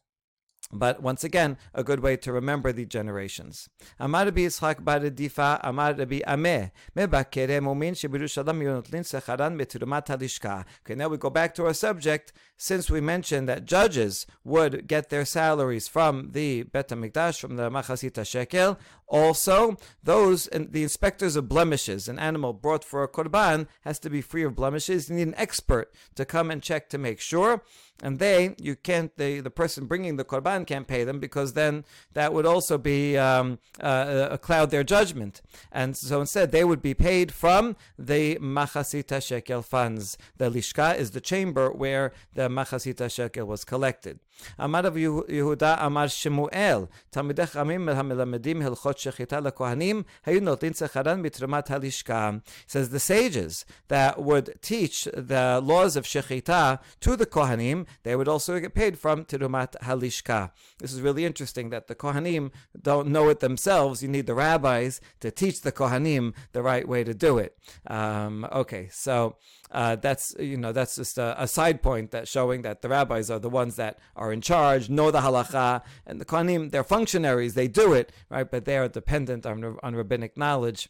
But 0.72 1.02
once 1.02 1.24
again, 1.24 1.56
a 1.74 1.82
good 1.82 2.00
way 2.00 2.16
to 2.18 2.32
remember 2.32 2.72
the 2.72 2.86
generations. 2.86 3.68
Amar 3.98 4.26
Rabbi 4.26 4.42
Yitzchak 4.42 4.84
bar 4.84 5.00
Difa, 5.00 5.60
Amar 5.64 5.94
Rabbi 5.94 6.20
Ameh, 6.20 6.70
Mebakere 6.96 7.60
Mumin 7.60 7.94
Shebirushalam 7.94 8.62
Yonotlin 8.62 9.02
Secharan 9.02 9.58
Betrumat 9.58 10.06
Halishka. 10.06 10.64
Okay, 10.84 10.94
now 10.94 11.08
we 11.08 11.16
go 11.16 11.30
back 11.30 11.54
to 11.56 11.66
our 11.66 11.74
subject. 11.74 12.32
Since 12.56 12.90
we 12.90 13.00
mentioned 13.00 13.48
that 13.48 13.64
judges 13.64 14.26
would 14.44 14.86
get 14.86 15.08
their 15.08 15.24
salaries 15.24 15.88
from 15.88 16.32
the 16.32 16.64
Bet 16.64 16.90
HaMikdash, 16.90 17.40
from 17.40 17.56
the 17.56 17.70
Machasita 17.70 18.24
Shekel, 18.26 18.78
also 19.08 19.76
those, 20.02 20.48
the 20.52 20.82
inspectors 20.82 21.36
of 21.36 21.48
blemishes, 21.48 22.06
an 22.06 22.18
animal 22.18 22.52
brought 22.52 22.84
for 22.84 23.02
a 23.02 23.08
korban 23.08 23.66
has 23.80 23.98
to 24.00 24.10
be 24.10 24.20
free 24.20 24.44
of 24.44 24.54
blemishes. 24.54 25.08
You 25.08 25.16
need 25.16 25.28
an 25.28 25.34
expert 25.36 25.92
to 26.14 26.24
come 26.24 26.50
and 26.50 26.62
check 26.62 26.88
to 26.90 26.98
make 26.98 27.20
sure. 27.20 27.62
And 28.02 28.18
they 28.18 28.54
you 28.58 28.76
can't 28.76 29.16
they 29.16 29.40
the 29.40 29.50
person 29.50 29.86
bringing 29.86 30.16
the 30.16 30.24
korban 30.24 30.66
can't 30.66 30.86
pay 30.86 31.04
them 31.04 31.18
because 31.20 31.52
then 31.52 31.84
that 32.14 32.32
would 32.32 32.46
also 32.46 32.78
be 32.78 33.16
um, 33.16 33.58
uh, 33.80 34.28
a 34.30 34.38
cloud 34.38 34.70
their 34.70 34.84
judgment. 34.84 35.42
And 35.72 35.96
so 35.96 36.20
instead 36.20 36.52
they 36.52 36.64
would 36.64 36.82
be 36.82 36.94
paid 36.94 37.32
from 37.32 37.76
the 37.98 38.36
machasita 38.36 39.22
shekel 39.22 39.62
funds. 39.62 40.16
The 40.36 40.50
lishka 40.50 40.96
is 40.96 41.10
the 41.12 41.20
chamber 41.20 41.70
where 41.70 42.12
the 42.34 42.48
machasita 42.48 43.10
shekel 43.10 43.46
was 43.46 43.64
collected. 43.64 44.20
אמר 44.63 44.79
רב 44.79 44.97
יהודה 45.29 45.85
אמר 45.85 46.07
שמואל, 46.07 46.85
תלמידי 47.09 47.45
חכמים 47.45 47.89
המלמדים 47.89 48.61
הלכות 48.61 48.97
שחיטה 48.97 49.39
לכהנים, 49.39 50.03
היו 50.25 50.41
נותנים 50.41 50.73
שכרן 50.73 51.21
מתרומת 51.21 51.71
הלשכה. 51.71 52.29
says 52.67 52.89
the 52.89 52.99
sages 52.99 53.65
that 53.87 54.21
would 54.21 54.49
teach 54.61 55.07
the 55.13 55.61
laws 55.63 55.95
of 55.95 56.05
shechita 56.05 56.79
to 57.01 57.15
the 57.15 57.25
kohanim, 57.25 57.85
they 58.03 58.15
would 58.15 58.27
also 58.27 58.59
get 58.59 58.73
paid 58.73 58.97
from 58.97 59.25
terumat 59.25 59.75
halishka. 59.81 60.51
This 60.79 60.93
is 60.93 61.01
really 61.01 61.25
interesting 61.25 61.69
that 61.69 61.87
the 61.87 61.95
kohanim 61.95 62.51
don't 62.81 63.07
know 63.07 63.29
it 63.29 63.39
themselves. 63.39 64.03
You 64.03 64.09
need 64.09 64.27
the 64.27 64.35
rabbis 64.35 65.01
to 65.21 65.31
teach 65.31 65.61
the 65.61 65.71
kohanim 65.71 66.33
the 66.53 66.61
right 66.61 66.87
way 66.87 67.03
to 67.03 67.13
do 67.13 67.37
it. 67.37 67.57
Um, 67.87 68.47
okay, 68.51 68.89
so 68.91 69.37
uh, 69.72 69.96
that's 69.96 70.34
you 70.38 70.56
know 70.56 70.72
that's 70.72 70.96
just 70.96 71.18
a, 71.18 71.40
a, 71.42 71.46
side 71.46 71.82
point 71.82 72.10
that 72.10 72.26
showing 72.26 72.62
that 72.62 72.82
the 72.82 72.88
rabbis 72.88 73.30
are 73.30 73.38
the 73.38 73.48
ones 73.48 73.76
that 73.76 73.98
are 74.16 74.32
in 74.32 74.40
charge, 74.40 74.90
know 74.90 75.10
the 75.10 75.20
halacha, 75.20 75.82
and 76.06 76.20
the 76.20 76.24
kohanim 76.24 76.70
they're 76.70 76.84
functionaries, 76.84 77.54
they 77.54 77.68
do 77.68 77.92
it 77.92 78.12
right, 78.28 78.50
but 78.50 78.64
they 78.64 78.76
are 78.76 78.88
dependent 78.88 79.46
on 79.46 79.78
on 79.82 79.94
rabbinic 79.94 80.36
knowledge. 80.36 80.88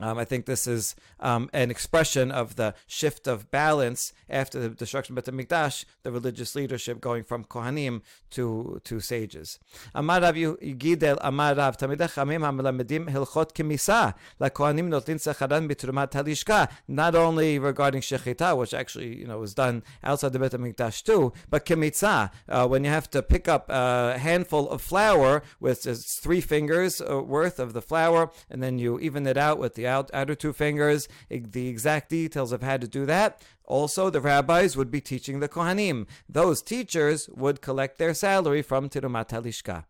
Um, 0.00 0.16
I 0.16 0.24
think 0.24 0.46
this 0.46 0.68
is 0.68 0.94
um, 1.18 1.50
an 1.52 1.72
expression 1.72 2.30
of 2.30 2.54
the 2.54 2.74
shift 2.86 3.26
of 3.26 3.50
balance 3.50 4.12
after 4.30 4.60
the 4.60 4.68
destruction 4.68 5.18
of 5.18 5.24
Bet 5.24 5.34
Mikdash, 5.34 5.84
the 6.04 6.12
religious 6.12 6.54
leadership 6.54 7.00
going 7.00 7.24
from 7.24 7.44
Kohanim 7.44 8.02
to, 8.30 8.80
to 8.84 9.00
sages. 9.00 9.58
Not 16.86 17.14
only 17.16 17.58
regarding 17.58 18.00
Shechita, 18.00 18.56
which 18.56 18.74
actually, 18.74 19.16
you 19.16 19.26
know, 19.26 19.38
was 19.38 19.54
done 19.54 19.82
outside 20.04 20.32
the 20.32 20.38
Bet 20.38 20.52
Mikdash 20.52 21.02
too, 21.02 21.32
but 21.50 21.66
Kimitza, 21.66 22.30
uh, 22.48 22.68
when 22.68 22.84
you 22.84 22.90
have 22.90 23.10
to 23.10 23.20
pick 23.20 23.48
up 23.48 23.68
a 23.68 24.16
handful 24.16 24.70
of 24.70 24.80
flour 24.80 25.42
with 25.58 25.82
three 26.20 26.40
fingers 26.40 27.00
uh, 27.00 27.20
worth 27.20 27.58
of 27.58 27.72
the 27.72 27.82
flour, 27.82 28.30
and 28.48 28.62
then 28.62 28.78
you 28.78 29.00
even 29.00 29.26
it 29.26 29.36
out 29.36 29.58
with 29.58 29.74
the 29.74 29.87
out, 29.88 30.10
outer 30.14 30.36
two 30.36 30.52
fingers, 30.52 31.08
the 31.28 31.68
exact 31.68 32.10
details 32.10 32.52
of 32.52 32.62
how 32.62 32.76
to 32.76 32.86
do 32.86 33.06
that. 33.06 33.42
Also, 33.68 34.08
the 34.08 34.20
rabbis 34.20 34.76
would 34.76 34.90
be 34.90 35.00
teaching 35.00 35.40
the 35.40 35.48
Kohanim. 35.48 36.06
Those 36.26 36.62
teachers 36.62 37.28
would 37.36 37.60
collect 37.60 37.98
their 37.98 38.14
salary 38.14 38.62
from 38.62 38.88
Tirumat 38.88 39.28
HaLishka. 39.28 39.84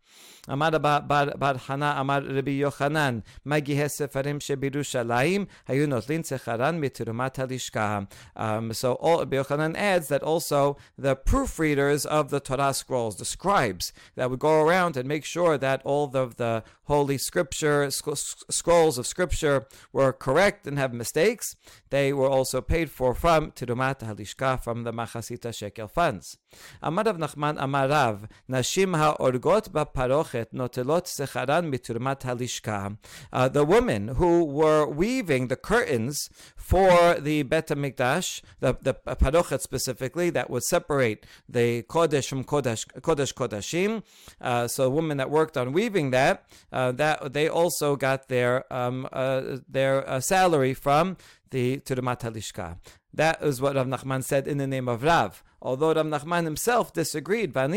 Amar 0.49 0.77
Bar 0.79 1.57
Hana 1.67 1.95
Amar 1.97 2.21
Rabbi 2.21 2.59
Yochanan, 2.59 3.23
Magihe 3.47 3.85
Sefarim 3.85 4.39
Shebirushalayim, 4.39 5.47
Hayu 5.69 5.87
Notlin 5.87 6.23
Secharan 6.23 6.79
Mitirumat 6.83 7.35
HaLishka. 7.35 8.09
Um, 8.35 8.73
so 8.73 8.99
Rabbi 9.01 9.37
Yochanan 9.37 9.77
adds 9.77 10.09
that 10.09 10.23
also 10.23 10.75
the 10.97 11.15
proofreaders 11.15 12.05
of 12.05 12.31
the 12.31 12.41
Torah 12.41 12.73
scrolls, 12.73 13.15
the 13.15 13.25
scribes, 13.25 13.93
that 14.15 14.29
would 14.29 14.39
go 14.39 14.61
around 14.61 14.97
and 14.97 15.07
make 15.07 15.23
sure 15.23 15.57
that 15.57 15.81
all 15.85 16.13
of 16.17 16.35
the, 16.35 16.63
holy 16.89 17.19
scripture, 17.19 17.87
scrolls 17.91 18.97
of 18.97 19.05
scripture 19.05 19.67
were 19.93 20.11
correct 20.11 20.65
and 20.65 20.79
have 20.79 20.91
mistakes, 20.91 21.55
they 21.91 22.11
were 22.11 22.27
also 22.27 22.61
paid 22.61 22.89
for 22.89 23.13
from 23.13 23.51
Tirumat 23.51 23.68
Halishka 23.75 24.61
from 24.61 24.83
the 24.83 24.91
Machasita 24.91 25.53
Shekel 25.53 25.87
funds. 25.87 26.37
Amar 26.81 27.05
Rav 27.05 27.17
Nachman 27.17 27.55
Amar 27.59 27.87
Rav, 27.87 28.27
Nashim 28.49 28.97
ha'orgot 28.97 29.69
ba'parochet 29.69 30.47
notelot 30.53 31.05
secharan 31.05 31.71
miturmat 31.71 32.21
halishka. 32.21 32.97
Uh, 33.31 33.47
the 33.47 33.63
women 33.63 34.09
who 34.09 34.43
were 34.43 34.85
weaving 34.87 35.47
the 35.47 35.55
curtains 35.55 36.29
for 36.55 37.15
the 37.15 37.43
Bet 37.43 37.67
HaMikdash, 37.67 38.41
the, 38.59 38.77
the 38.81 38.93
parochet 38.93 39.61
specifically, 39.61 40.29
that 40.29 40.49
would 40.49 40.63
separate 40.63 41.25
the 41.47 41.83
Kodesh 41.83 42.27
from 42.27 42.43
Kodesh, 42.43 42.85
Kodesh 43.01 43.33
Kodashim, 43.33 44.03
uh, 44.41 44.67
so 44.67 44.89
women 44.89 45.17
that 45.17 45.29
worked 45.29 45.57
on 45.57 45.73
weaving 45.73 46.11
that, 46.11 46.45
uh, 46.71 46.91
that 46.93 47.33
they 47.33 47.47
also 47.47 47.95
got 47.95 48.27
their, 48.29 48.71
um, 48.73 49.07
uh, 49.11 49.57
their 49.67 50.07
uh, 50.09 50.19
salary 50.19 50.73
from 50.73 51.17
the 51.51 51.77
Turumat 51.79 52.21
Halishka. 52.21 52.77
That 53.13 53.41
is 53.41 53.59
what 53.59 53.75
Rav 53.75 53.87
Nachman 53.87 54.23
said 54.23 54.47
in 54.47 54.57
the 54.57 54.67
name 54.67 54.87
of 54.87 55.03
Rav. 55.03 55.43
Although 55.61 55.93
Rav 55.93 56.05
Nachman 56.05 56.45
himself 56.45 56.93
disagreed, 56.93 57.57
I 57.57 57.67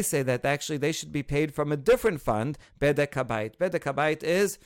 say 0.00 0.22
that 0.22 0.44
actually 0.44 0.76
they 0.76 0.92
should 0.92 1.12
be 1.12 1.22
paid 1.22 1.54
from 1.54 1.72
a 1.72 1.76
different 1.76 2.20
fund, 2.20 2.58
Bedek 2.80 3.12
Habayit. 3.12 3.56
Bedek 3.56 3.82
Habayit 3.82 4.22
is 4.22 4.58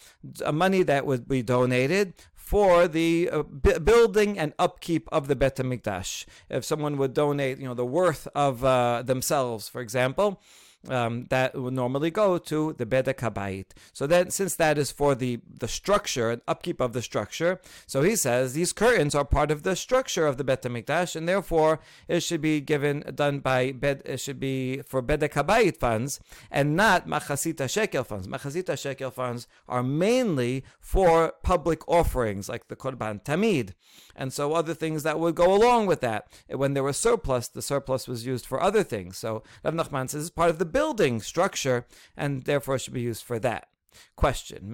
a 0.45 0.53
money 0.53 0.83
that 0.83 1.07
would 1.07 1.29
be 1.29 1.43
donated 1.43 2.15
for 2.35 2.89
the 2.89 3.31
uh, 3.33 3.43
b- 3.45 3.79
building 3.79 4.37
and 4.37 4.53
upkeep 4.59 5.09
of 5.13 5.29
the 5.29 5.37
Bet 5.37 5.57
HaMikdash. 5.57 6.27
If 6.49 6.65
someone 6.65 6.97
would 6.97 7.15
donate, 7.15 7.59
you 7.59 7.69
know, 7.69 7.75
the 7.75 7.87
worth 7.87 8.27
of 8.35 8.65
uh, 8.65 9.03
themselves, 9.03 9.69
for 9.69 9.81
example, 9.81 10.43
um, 10.89 11.27
that 11.29 11.55
would 11.55 11.75
normally 11.75 12.11
go 12.11 12.39
to 12.39 12.75
the 12.75 12.87
Bedek 12.87 13.17
Habayit. 13.17 13.67
So 13.93 14.07
then, 14.07 14.31
since 14.31 14.57
that 14.57 14.79
is 14.79 14.91
for 14.91 15.15
the, 15.15 15.41
the 15.59 15.69
structure 15.69 16.31
and 16.31 16.43
upkeep 16.49 16.81
of 16.81 16.93
the 16.93 17.03
structure, 17.03 17.61
so 17.87 18.03
he 18.03 18.17
says 18.17 18.53
these 18.53 18.73
curtains 18.73 19.15
are 19.15 19.25
part 19.25 19.51
of 19.51 19.63
the 19.63 19.77
structure 19.77 20.27
of 20.27 20.37
the 20.37 20.45
Bet 20.45 20.63
HaMikdash, 20.63 21.17
and 21.17 21.29
therefore 21.29 21.81
it 22.09 22.21
should 22.21 22.41
be 22.41 22.61
given, 22.61 23.05
done 23.15 23.41
by, 23.41 23.73
bed, 23.73 24.03
it 24.05 24.21
should 24.21 24.41
be 24.41 24.83
for 24.83 25.03
Bedek 25.03 25.33
Habayit 25.33 25.77
funds, 25.77 26.21
and 26.51 26.77
not 26.77 27.07
Machasita 27.07 27.69
Shekel 27.69 28.05
funds. 28.05 28.27
Machasita 28.27 28.79
Shekel 28.79 29.11
funds 29.11 29.47
are 29.69 29.83
mainly 29.83 30.65
for 30.81 31.35
public 31.43 31.87
offerings, 31.89 32.49
like 32.49 32.69
the 32.69 32.77
Korban 32.77 33.23
Tamid 33.23 33.75
and 34.21 34.33
so 34.33 34.53
other 34.53 34.75
things 34.75 35.03
that 35.03 35.19
would 35.19 35.35
go 35.35 35.55
along 35.55 35.87
with 35.87 36.01
that. 36.03 36.29
When 36.49 36.75
there 36.75 36.83
was 36.83 36.97
surplus, 36.97 37.49
the 37.49 37.63
surplus 37.63 38.07
was 38.07 38.27
used 38.27 38.47
for 38.47 38.63
other 38.63 38.83
things. 38.83 39.17
So 39.17 39.43
Rav 39.65 39.75
Nachman 39.75 40.11
says 40.11 40.23
it's 40.23 40.31
part 40.31 40.51
of 40.51 40.59
the 40.59 40.67
building 40.73 41.21
structure, 41.21 41.87
and 42.17 42.45
therefore 42.45 42.79
should 42.79 42.95
be 42.95 43.01
used 43.01 43.25
for 43.25 43.39
that. 43.39 43.69
Question: 44.17 44.73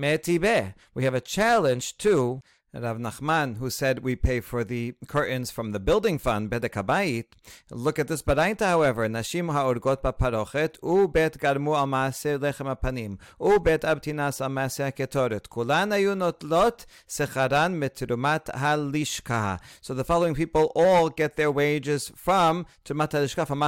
We 0.94 1.04
have 1.04 1.14
a 1.14 1.20
challenge 1.20 1.96
to 1.98 2.42
Rav 2.80 2.98
Nachman, 2.98 3.56
who 3.56 3.70
said 3.70 4.00
we 4.00 4.16
pay 4.16 4.40
for 4.40 4.62
the 4.64 4.94
curtains 5.06 5.50
from 5.50 5.72
the 5.72 5.80
building 5.80 6.18
fund, 6.18 6.50
Bedek 6.50 6.72
Habayit. 6.72 7.26
Look 7.70 7.98
at 7.98 8.08
this 8.08 8.22
baraita, 8.22 8.66
however. 8.66 9.08
Nashim 9.08 9.52
ha'orgot 9.52 10.02
ba'parochet, 10.02 10.76
u 10.82 11.08
bet 11.08 11.38
garmu 11.38 11.76
al 11.76 11.86
maase 11.86 12.38
lechem 12.38 12.74
apanim, 12.74 13.18
u 13.40 13.58
bet 13.60 13.82
abtinas 13.82 14.40
al 14.40 14.50
maase 14.50 14.92
ketoret. 14.94 15.48
Kulan 15.48 15.90
ayu 15.90 16.14
notlot 16.14 16.84
secharan 17.08 17.78
metrumat 17.78 18.46
halishka. 18.54 19.58
So 19.80 19.94
the 19.94 20.04
following 20.04 20.34
people 20.34 20.72
all 20.74 21.08
get 21.08 21.36
their 21.36 21.50
wages 21.50 22.12
from 22.14 22.66
trumat 22.84 23.10
halishka, 23.10 23.46
from 23.46 23.62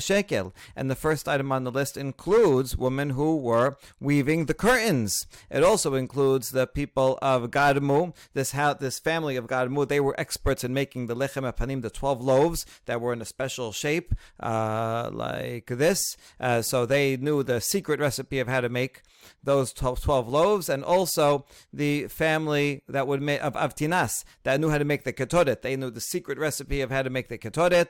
shekel. 0.00 0.54
And 0.76 0.90
the 0.90 0.94
first 0.94 1.28
item 1.28 1.52
on 1.52 1.64
the 1.64 1.70
list 1.70 1.96
includes 1.96 2.76
women 2.76 3.10
who 3.10 3.36
were 3.36 3.76
weaving 4.00 4.46
the 4.46 4.54
curtains. 4.54 5.26
It 5.50 5.62
also 5.62 5.94
includes 5.94 6.50
the 6.50 6.66
people 6.66 7.18
of 7.22 7.50
Garmu, 7.50 8.14
this 8.52 8.76
this 8.78 8.90
this 8.90 8.98
family 8.98 9.36
of 9.36 9.46
Garmu, 9.46 9.86
they 9.86 10.00
were 10.00 10.18
experts 10.18 10.64
in 10.64 10.74
making 10.74 11.06
the 11.06 11.14
lechem 11.14 11.50
apanim, 11.50 11.82
the 11.82 11.90
twelve 11.90 12.20
loaves 12.22 12.66
that 12.86 13.00
were 13.00 13.12
in 13.12 13.22
a 13.22 13.24
special 13.24 13.72
shape, 13.72 14.14
uh, 14.40 15.10
like 15.12 15.66
this. 15.66 16.16
Uh, 16.38 16.62
so 16.62 16.86
they 16.86 17.16
knew 17.16 17.42
the 17.42 17.60
secret 17.60 18.00
recipe 18.00 18.38
of 18.40 18.48
how 18.48 18.60
to 18.60 18.68
make 18.68 19.02
those 19.42 19.72
12, 19.72 20.00
12 20.00 20.28
loaves, 20.28 20.68
and 20.68 20.82
also 20.82 21.44
the 21.72 22.08
family 22.08 22.82
that 22.88 23.06
would 23.06 23.22
make 23.22 23.42
of 23.42 23.54
Avtinas 23.54 24.24
that 24.44 24.58
knew 24.60 24.70
how 24.70 24.78
to 24.78 24.84
make 24.84 25.04
the 25.04 25.12
ketoret. 25.12 25.62
They 25.62 25.76
knew 25.76 25.90
the 25.90 26.00
secret 26.00 26.38
recipe 26.38 26.80
of 26.80 26.90
how 26.90 27.02
to 27.02 27.10
make 27.10 27.28
the 27.28 27.38
ketoret 27.38 27.88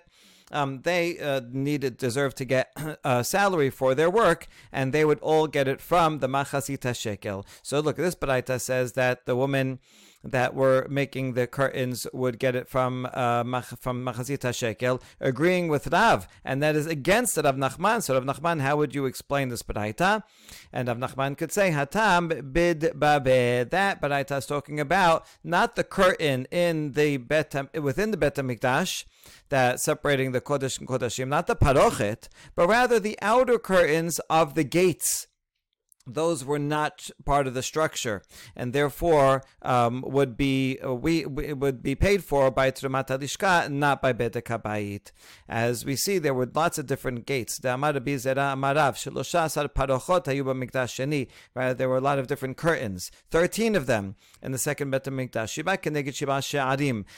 um, 0.50 0.82
they 0.82 1.18
uh, 1.18 1.40
needed 1.50 1.96
deserved 1.96 2.36
to 2.38 2.44
get 2.44 2.72
a 3.04 3.24
salary 3.24 3.70
for 3.70 3.94
their 3.94 4.10
work, 4.10 4.48
and 4.72 4.92
they 4.92 5.04
would 5.04 5.20
all 5.20 5.46
get 5.46 5.68
it 5.68 5.80
from 5.80 6.18
the 6.18 6.28
machasita 6.28 6.94
shekel. 6.94 7.46
So 7.62 7.80
look, 7.80 7.96
this 7.96 8.14
baraita 8.14 8.60
says 8.60 8.92
that 8.92 9.26
the 9.26 9.36
woman 9.36 9.78
that 10.22 10.54
were 10.54 10.86
making 10.90 11.34
the 11.34 11.46
curtains 11.46 12.06
would 12.12 12.38
get 12.38 12.54
it 12.54 12.68
from 12.68 13.08
uh, 13.12 13.42
from 13.62 14.04
machasita 14.04 14.54
shekel, 14.54 15.02
agreeing 15.20 15.68
with 15.68 15.86
Rav, 15.88 16.28
and 16.44 16.62
that 16.62 16.76
is 16.76 16.86
against 16.86 17.36
Rav 17.36 17.56
Nachman. 17.56 18.02
So 18.02 18.14
Rav 18.14 18.24
Nachman, 18.24 18.60
how 18.60 18.76
would 18.76 18.94
you 18.94 19.06
explain 19.06 19.48
this 19.48 19.62
baraita? 19.62 20.22
And 20.72 20.88
Rav 20.88 20.98
Nachman 20.98 21.36
could 21.36 21.52
say 21.52 21.70
hatam 21.70 22.52
bid 22.52 22.98
babe. 22.98 23.70
That 23.70 24.00
baraita 24.00 24.38
is 24.38 24.46
talking 24.46 24.80
about 24.80 25.26
not 25.42 25.76
the 25.76 25.84
curtain 25.84 26.46
in 26.50 26.92
the 26.92 27.16
bet 27.16 27.54
within 27.74 28.10
the 28.10 28.16
bet 28.16 28.36
mikdash 28.36 29.04
that 29.50 29.80
separating 29.80 30.32
the 30.32 30.40
Kodesh 30.40 30.78
and 30.78 30.88
Kodashim, 30.88 31.28
not 31.28 31.46
the 31.46 31.56
Parochet, 31.56 32.28
but 32.54 32.68
rather 32.68 32.98
the 32.98 33.18
outer 33.20 33.58
curtains 33.58 34.18
of 34.30 34.54
the 34.54 34.64
gates 34.64 35.26
those 36.06 36.44
were 36.44 36.58
not 36.58 37.10
part 37.24 37.46
of 37.46 37.54
the 37.54 37.62
structure, 37.62 38.22
and 38.56 38.72
therefore 38.72 39.42
um, 39.62 40.02
would 40.06 40.36
be 40.36 40.78
uh, 40.84 40.94
we, 40.94 41.24
we, 41.26 41.52
would 41.52 41.82
be 41.82 41.94
paid 41.94 42.24
for 42.24 42.50
by 42.50 42.70
Trumat 42.70 43.08
Alishka, 43.08 43.70
not 43.70 44.02
by 44.02 44.12
Bedek 44.12 44.44
Habayit. 44.44 45.12
As 45.48 45.84
we 45.84 45.96
see, 45.96 46.18
there 46.18 46.34
were 46.34 46.50
lots 46.52 46.78
of 46.78 46.86
different 46.86 47.26
gates. 47.26 47.58
There 47.58 47.76
were 47.76 47.88
a 51.96 52.00
lot 52.00 52.18
of 52.18 52.26
different 52.26 52.56
curtains, 52.56 53.10
thirteen 53.30 53.74
of 53.76 53.86
them 53.86 54.16
in 54.42 54.52
the 54.52 54.58
second 54.58 54.90
Bet 54.90 55.04
Hamikdash. 55.04 55.50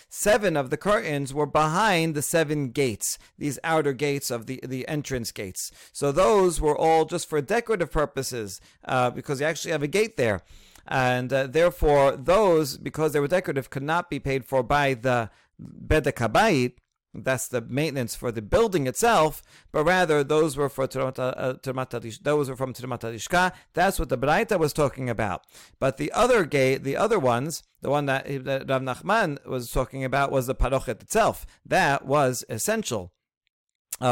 Seven 0.08 0.56
of 0.56 0.70
the 0.70 0.76
curtains 0.76 1.34
were 1.34 1.46
behind 1.46 2.14
the 2.14 2.22
seven 2.22 2.70
gates, 2.70 3.18
these 3.38 3.58
outer 3.64 3.92
gates 3.92 4.30
of 4.30 4.46
the 4.46 4.60
the 4.62 4.86
entrance 4.88 5.32
gates. 5.32 5.70
So 5.92 6.12
those 6.12 6.60
were 6.60 6.76
all 6.76 7.04
just 7.04 7.28
for 7.28 7.40
decorative 7.40 7.90
purposes 7.92 8.60
uh, 8.84 9.10
because 9.10 9.40
you 9.40 9.46
actually 9.46 9.72
have 9.72 9.82
a 9.82 9.88
gate 9.88 10.16
there. 10.16 10.42
And 10.86 11.32
uh, 11.32 11.46
therefore, 11.46 12.16
those, 12.16 12.76
because 12.76 13.12
they 13.12 13.20
were 13.20 13.28
decorative, 13.28 13.70
could 13.70 13.82
not 13.82 14.10
be 14.10 14.18
paid 14.18 14.44
for 14.44 14.62
by 14.62 14.94
the 14.94 15.30
Bedek 15.60 16.14
Habayit. 16.14 16.74
That's 17.14 17.46
the 17.46 17.60
maintenance 17.60 18.14
for 18.14 18.32
the 18.32 18.40
building 18.40 18.86
itself, 18.86 19.42
but 19.70 19.84
rather 19.84 20.24
those 20.24 20.56
were 20.56 20.70
for 20.70 20.88
Termat 20.88 21.18
uh, 21.18 22.14
those 22.22 22.48
were 22.48 22.56
from 22.56 22.72
Termat 22.72 23.00
Lishka. 23.00 23.52
That's 23.74 23.98
what 23.98 24.08
the 24.08 24.16
Braita 24.16 24.58
was 24.58 24.72
talking 24.72 25.10
about. 25.10 25.42
But 25.78 25.98
the 25.98 26.10
other 26.12 26.46
gate, 26.46 26.84
the 26.84 26.96
other 26.96 27.18
ones, 27.18 27.64
the 27.82 27.90
one 27.90 28.06
that, 28.06 28.24
that 28.44 28.66
Rav 28.66 28.80
Nachman 28.80 29.44
was 29.46 29.70
talking 29.70 30.04
about 30.04 30.32
was 30.32 30.46
the 30.46 30.54
Parochet 30.54 31.02
itself. 31.02 31.44
That 31.66 32.06
was 32.06 32.46
essential 32.48 33.12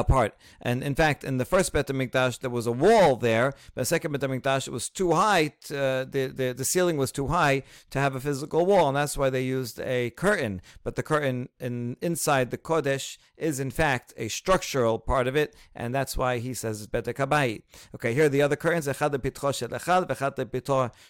part. 0.04 0.36
And 0.60 0.82
in 0.82 0.94
fact, 0.94 1.24
in 1.24 1.38
the 1.38 1.44
first 1.44 1.72
Bet 1.72 1.88
HaMikdash, 1.88 2.40
there 2.40 2.50
was 2.50 2.66
a 2.66 2.72
wall 2.72 3.16
there. 3.16 3.54
But 3.74 3.82
the 3.82 3.86
second 3.86 4.12
Bet 4.12 4.20
HaMikdash, 4.22 4.68
it 4.68 4.72
was 4.72 4.88
too 4.88 5.12
high. 5.12 5.52
To, 5.66 5.78
uh, 5.80 6.04
the, 6.04 6.26
the, 6.26 6.52
the 6.52 6.64
ceiling 6.64 6.96
was 6.96 7.12
too 7.12 7.28
high 7.28 7.62
to 7.90 7.98
have 7.98 8.14
a 8.14 8.20
physical 8.20 8.66
wall. 8.66 8.88
And 8.88 8.96
that's 8.96 9.16
why 9.16 9.30
they 9.30 9.42
used 9.42 9.80
a 9.80 10.10
curtain. 10.10 10.62
But 10.84 10.96
the 10.96 11.02
curtain 11.02 11.48
in, 11.58 11.96
inside 12.00 12.50
the 12.50 12.58
Kodesh 12.58 13.18
is, 13.36 13.58
in 13.58 13.70
fact, 13.70 14.12
a 14.16 14.28
structural 14.28 14.98
part 14.98 15.26
of 15.26 15.36
it. 15.36 15.54
And 15.74 15.94
that's 15.94 16.16
why 16.16 16.38
he 16.38 16.54
says 16.54 16.82
it's 16.82 16.90
Bedek 16.90 17.14
HaBayit. 17.14 17.62
Okay, 17.94 18.14
here 18.14 18.24
are 18.24 18.28
the 18.28 18.42
other 18.42 18.56
curtains. 18.56 18.86
Echad 18.86 19.10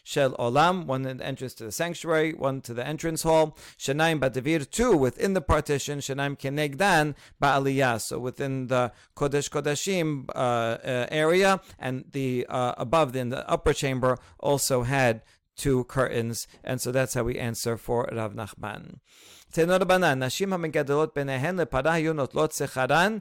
shel 0.05 0.33
olam. 0.33 0.87
One 0.87 1.07
in 1.07 1.19
the 1.19 1.27
entrance 1.27 1.55
to 1.55 1.65
the 1.65 1.73
sanctuary, 1.73 2.33
one 2.33 2.61
to 2.63 2.75
the 2.75 2.87
entrance 2.87 3.23
hall. 3.23 3.57
Shanaim 3.79 4.21
Badavir, 4.21 4.69
two 4.71 4.97
within 4.97 5.35
the 5.35 5.41
partition. 5.41 5.99
Shanaim 5.99 6.39
kenegdan 6.39 7.15
ba'aliyah. 7.43 8.01
So 8.01 8.19
within 8.19 8.69
the 8.71 8.93
Kodesh 9.15 9.51
Kodeshim 9.51 10.31
uh, 10.35 10.39
uh, 10.39 11.07
area, 11.11 11.61
and 11.79 12.05
the 12.13 12.47
uh, 12.49 12.73
above 12.79 13.15
in 13.15 13.29
the 13.29 13.49
upper 13.49 13.75
chamber 13.75 14.19
also 14.39 14.83
had 14.83 15.23
two 15.57 15.85
curtains, 15.85 16.49
and 16.65 16.81
so 16.81 16.91
that's 16.91 17.13
how 17.15 17.25
we 17.25 17.39
answer 17.39 17.77
for 17.77 18.09
Rav 18.11 18.33
Nachman. 18.33 19.01
Secharan. 22.53 23.21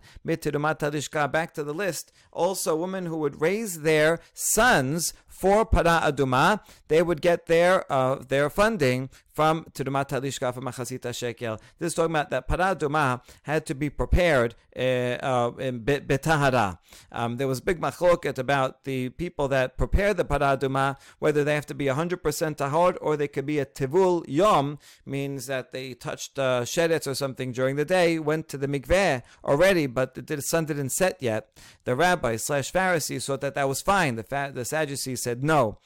Back 1.31 1.53
to 1.53 1.63
the 1.63 1.73
list. 1.73 2.11
Also, 2.31 2.75
women 2.75 3.07
who 3.07 3.17
would 3.17 3.41
raise 3.41 3.81
their 3.81 4.19
sons 4.33 5.13
for 5.27 5.65
para 5.65 6.01
aduma, 6.03 6.59
they 6.87 7.01
would 7.01 7.21
get 7.21 7.47
their 7.47 7.91
uh, 7.91 8.15
their 8.27 8.49
funding 8.51 9.09
from 9.31 9.65
Turumat 9.73 10.09
Halishka 10.09 10.53
from 10.53 10.65
Machasita 10.65 11.13
Shekel. 11.13 11.59
This 11.77 11.87
is 11.87 11.93
talking 11.93 12.11
about 12.11 12.29
that 12.31 12.47
para 12.47 12.75
aduma 12.75 13.21
had 13.43 13.65
to 13.67 13.75
be 13.75 13.89
prepared 13.89 14.55
uh, 14.75 14.79
uh, 14.79 15.51
in 15.59 15.81
betahara. 15.81 16.79
Um, 17.11 17.37
there 17.37 17.47
was 17.47 17.61
big 17.61 17.79
machloket 17.79 18.37
about 18.37 18.83
the 18.83 19.09
people 19.09 19.47
that 19.49 19.77
prepare 19.77 20.13
the 20.13 20.25
para 20.25 20.57
aduma, 20.57 20.97
whether 21.19 21.43
they 21.43 21.55
have 21.55 21.65
to 21.67 21.73
be 21.73 21.85
100% 21.85 22.19
tahor 22.21 22.97
or 23.01 23.17
they 23.17 23.27
could 23.27 23.45
be 23.45 23.59
a 23.59 23.65
tivul 23.65 24.23
yom, 24.27 24.79
means 25.05 25.47
that 25.47 25.71
they 25.71 25.93
touched 25.93 26.37
uh, 26.39 26.61
sheretz 26.61 27.07
or 27.07 27.15
something 27.15 27.51
during 27.51 27.75
the 27.75 27.85
day, 27.85 28.19
went 28.19 28.47
to 28.49 28.57
the 28.57 28.67
mikveh 28.67 29.21
already, 29.43 29.87
but 29.87 30.15
the 30.27 30.41
sun 30.41 30.65
didn't 30.65 30.89
set 30.89 31.21
yet. 31.21 31.49
The 31.85 31.95
rabbis 31.95 32.43
slash 32.43 32.71
Pharisees 32.71 33.25
thought 33.25 33.41
that 33.41 33.55
that 33.55 33.67
was 33.67 33.81
fine. 33.81 34.15
The, 34.15 34.23
fa- 34.23 34.51
the 34.53 34.65
Sadducees 34.65 35.21
said 35.21 35.43
no. 35.43 35.77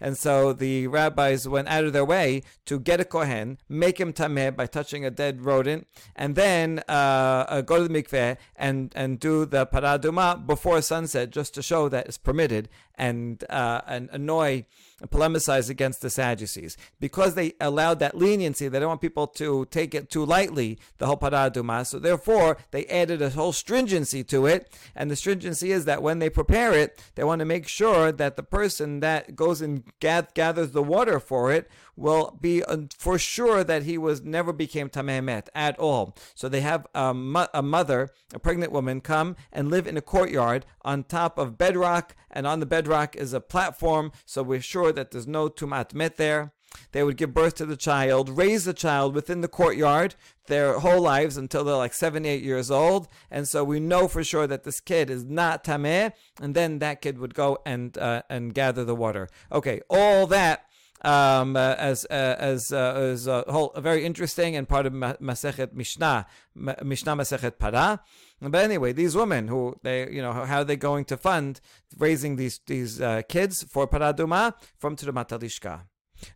And 0.00 0.16
so 0.16 0.52
the 0.52 0.86
rabbis 0.86 1.46
went 1.48 1.68
out 1.68 1.84
of 1.84 1.92
their 1.92 2.04
way 2.04 2.42
to 2.66 2.78
get 2.78 3.00
a 3.00 3.04
kohen, 3.04 3.58
make 3.68 3.98
him 3.98 4.12
tameh 4.12 4.54
by 4.54 4.66
touching 4.66 5.04
a 5.04 5.10
dead 5.10 5.42
rodent, 5.42 5.86
and 6.16 6.34
then 6.34 6.82
uh, 6.88 7.44
uh, 7.48 7.60
go 7.60 7.78
to 7.78 7.88
the 7.88 8.02
mikveh 8.02 8.36
and, 8.56 8.92
and 8.94 9.18
do 9.20 9.44
the 9.44 9.66
paraduma 9.66 10.46
before 10.46 10.80
sunset, 10.82 11.30
just 11.30 11.54
to 11.54 11.62
show 11.62 11.88
that 11.88 12.06
it's 12.06 12.18
permitted 12.18 12.68
and 12.96 13.44
uh, 13.50 13.80
and 13.86 14.08
annoy 14.12 14.64
polemicize 15.08 15.68
against 15.68 16.00
the 16.00 16.10
Sadducees 16.10 16.76
because 17.00 17.34
they 17.34 17.54
allowed 17.60 17.98
that 17.98 18.16
leniency. 18.16 18.68
They 18.68 18.78
don't 18.78 18.88
want 18.88 19.00
people 19.00 19.26
to 19.28 19.66
take 19.66 19.94
it 19.94 20.10
too 20.10 20.24
lightly, 20.24 20.78
the 20.98 21.06
whole 21.06 21.16
paraduma. 21.16 21.86
So 21.86 21.98
therefore, 21.98 22.58
they 22.70 22.86
added 22.86 23.20
a 23.20 23.30
whole 23.30 23.52
stringency 23.52 24.22
to 24.24 24.46
it, 24.46 24.72
and 24.94 25.10
the 25.10 25.16
stringency 25.16 25.72
is 25.72 25.84
that 25.86 26.02
when 26.02 26.18
they 26.18 26.30
prepare 26.30 26.72
it, 26.72 27.02
they 27.14 27.24
want 27.24 27.40
to 27.40 27.44
make 27.44 27.66
sure 27.66 28.12
that 28.12 28.36
the 28.36 28.42
person 28.42 29.00
that 29.00 29.34
goes 29.34 29.60
and 29.60 29.82
gathers 30.00 30.72
the 30.72 30.82
water 30.82 31.18
for 31.18 31.52
it 31.52 31.68
will 31.96 32.38
be 32.40 32.62
uh, 32.64 32.78
for 32.96 33.18
sure 33.18 33.62
that 33.64 33.82
he 33.82 33.98
was 33.98 34.22
never 34.22 34.52
became 34.52 34.88
tamehemet 34.88 35.48
at 35.54 35.78
all. 35.78 36.16
So 36.34 36.48
they 36.48 36.60
have 36.60 36.86
a, 36.94 37.12
mo- 37.12 37.48
a 37.52 37.62
mother, 37.62 38.10
a 38.34 38.38
pregnant 38.38 38.72
woman, 38.72 39.00
come 39.00 39.36
and 39.52 39.70
live 39.70 39.86
in 39.86 39.96
a 39.96 40.02
courtyard 40.02 40.66
on 40.82 41.04
top 41.04 41.38
of 41.38 41.58
bedrock, 41.58 42.16
and 42.30 42.46
on 42.46 42.60
the 42.60 42.66
bedrock 42.66 43.16
is 43.16 43.32
a 43.32 43.40
platform. 43.40 44.12
So 44.24 44.42
we're 44.42 44.60
sure 44.60 44.92
that 44.92 45.10
there's 45.10 45.26
no 45.26 45.48
tumat 45.48 45.94
met 45.94 46.16
there. 46.16 46.52
They 46.92 47.02
would 47.02 47.18
give 47.18 47.34
birth 47.34 47.54
to 47.56 47.66
the 47.66 47.76
child, 47.76 48.30
raise 48.30 48.64
the 48.64 48.72
child 48.72 49.14
within 49.14 49.42
the 49.42 49.48
courtyard 49.48 50.14
their 50.46 50.80
whole 50.80 51.00
lives 51.00 51.36
until 51.36 51.64
they're 51.64 51.76
like 51.76 51.94
seven, 51.94 52.26
eight 52.26 52.42
years 52.42 52.70
old. 52.70 53.08
And 53.30 53.46
so 53.46 53.62
we 53.62 53.78
know 53.78 54.08
for 54.08 54.24
sure 54.24 54.46
that 54.46 54.64
this 54.64 54.80
kid 54.80 55.10
is 55.10 55.24
not 55.24 55.64
tameh, 55.64 56.12
and 56.40 56.54
then 56.54 56.78
that 56.80 57.00
kid 57.00 57.18
would 57.18 57.34
go 57.34 57.58
and 57.64 57.96
uh, 57.98 58.22
and 58.28 58.54
gather 58.54 58.84
the 58.84 58.94
water. 58.94 59.28
Okay, 59.50 59.80
all 59.88 60.26
that 60.28 60.66
um, 61.02 61.56
uh, 61.56 61.74
as 61.78 62.06
uh, 62.10 62.36
as 62.38 62.72
uh, 62.72 62.94
as 62.94 63.26
a 63.26 63.44
whole 63.48 63.72
very 63.76 64.04
interesting 64.04 64.56
and 64.56 64.68
part 64.68 64.86
of 64.86 64.92
Masechet 64.92 65.72
Mishnah, 65.72 66.26
Mishnah 66.54 67.16
Masechet 67.16 67.58
Para. 67.58 68.00
But 68.40 68.64
anyway, 68.64 68.92
these 68.92 69.16
women 69.16 69.48
who 69.48 69.76
they 69.82 70.10
you 70.10 70.22
know 70.22 70.32
how 70.32 70.60
are 70.60 70.64
they 70.64 70.76
going 70.76 71.04
to 71.06 71.16
fund 71.16 71.60
raising 71.98 72.36
these 72.36 72.60
these 72.66 73.00
uh, 73.00 73.22
kids 73.28 73.62
for 73.64 73.86
Paraduma 73.86 74.54
from 74.78 74.96
Trumat 74.96 75.28
Alishka? 75.28 75.82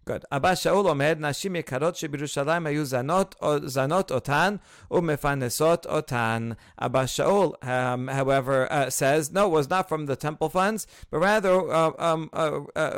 Good. 0.04 0.24
Abba 0.30 0.52
Shaul 0.52 0.84
omed 0.84 1.20
nashim 1.20 1.60
yekarot 1.62 1.94
shebirushalayim 1.94 2.68
ayu 2.68 2.82
zanot 2.82 3.34
zanot 3.64 4.08
otan 4.08 4.60
umefanesot 4.90 5.86
otan. 5.86 6.56
Abba 6.78 7.04
Shaul, 7.04 7.62
um, 7.66 8.08
however, 8.08 8.70
uh, 8.72 8.90
says 8.90 9.32
no, 9.32 9.46
it 9.46 9.50
was 9.50 9.70
not 9.70 9.88
from 9.88 10.06
the 10.06 10.16
temple 10.16 10.48
funds, 10.48 10.86
but 11.10 11.18
rather 11.18 11.70
uh, 11.72 11.92
um, 11.98 12.30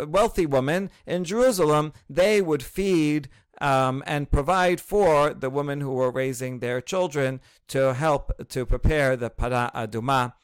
wealthy 0.09 0.47
woman 0.47 0.91
in 1.07 1.25
Jerusalem. 1.25 1.93
They 2.09 2.41
would 2.43 2.63
feed 2.63 3.29
um, 3.61 4.03
and 4.07 4.31
provide 4.31 4.81
for 4.81 5.35
the 5.35 5.51
women 5.51 5.81
who 5.81 5.93
were 5.93 6.11
raising 6.11 6.61
their 6.61 6.81
children 6.81 7.41
to 7.69 7.95
help 7.95 8.49
to 8.49 8.65
prepare 8.65 9.17
the 9.17 9.31
para 9.31 9.71
aduma 9.75 10.35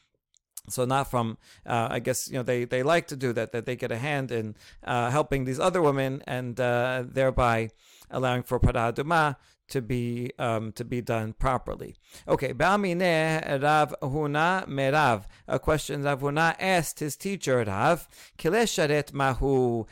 so 0.68 0.84
not 0.84 1.10
from, 1.10 1.38
uh, 1.66 1.88
I 1.90 1.98
guess 2.00 2.28
you 2.30 2.36
know 2.36 2.42
they, 2.42 2.64
they 2.64 2.82
like 2.82 3.06
to 3.08 3.16
do 3.16 3.32
that 3.32 3.52
that 3.52 3.66
they 3.66 3.76
get 3.76 3.92
a 3.92 3.98
hand 3.98 4.30
in 4.30 4.54
uh, 4.82 5.10
helping 5.10 5.44
these 5.44 5.60
other 5.60 5.82
women 5.82 6.22
and 6.26 6.58
uh, 6.58 7.04
thereby 7.06 7.70
allowing 8.10 8.42
for 8.42 8.58
paraduma 8.58 9.36
to 9.68 9.82
be 9.82 10.32
um, 10.38 10.72
to 10.72 10.84
be 10.84 11.00
done 11.00 11.32
properly. 11.32 11.96
Okay, 12.28 12.52
Ba'amine 12.52 13.62
Rav 13.62 13.94
Huna 14.02 14.68
Merav. 14.68 15.24
A 15.48 15.58
question 15.58 16.02
Rav 16.02 16.20
Huna 16.20 16.54
asked 16.58 17.00
his 17.00 17.16
teacher 17.16 17.64
Rav 17.64 18.08
Kilesharet 18.38 19.12
Mahu 19.12 19.86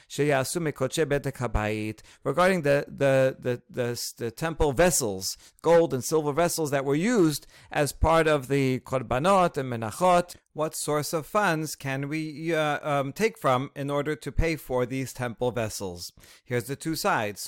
regarding 2.24 2.62
the 2.62 2.84
the, 2.88 3.36
the 3.38 3.62
the 3.70 4.12
the 4.18 4.30
temple 4.30 4.72
vessels, 4.72 5.36
gold 5.62 5.94
and 5.94 6.04
silver 6.04 6.32
vessels 6.32 6.70
that 6.70 6.84
were 6.84 6.94
used 6.94 7.46
as 7.70 7.92
part 7.92 8.26
of 8.26 8.48
the 8.48 8.80
korbanot 8.80 9.56
and 9.56 9.72
menachot 9.72 10.36
what 10.54 10.74
source 10.74 11.14
of 11.14 11.26
funds 11.26 11.74
can 11.74 12.08
we 12.08 12.54
uh, 12.54 12.78
um, 12.86 13.12
take 13.12 13.38
from 13.38 13.70
in 13.74 13.88
order 13.88 14.14
to 14.14 14.30
pay 14.30 14.56
for 14.56 14.84
these 14.84 15.12
temple 15.14 15.50
vessels? 15.50 16.12
Here's 16.44 16.64
the 16.64 16.76
two 16.76 16.94
sides. 16.94 17.40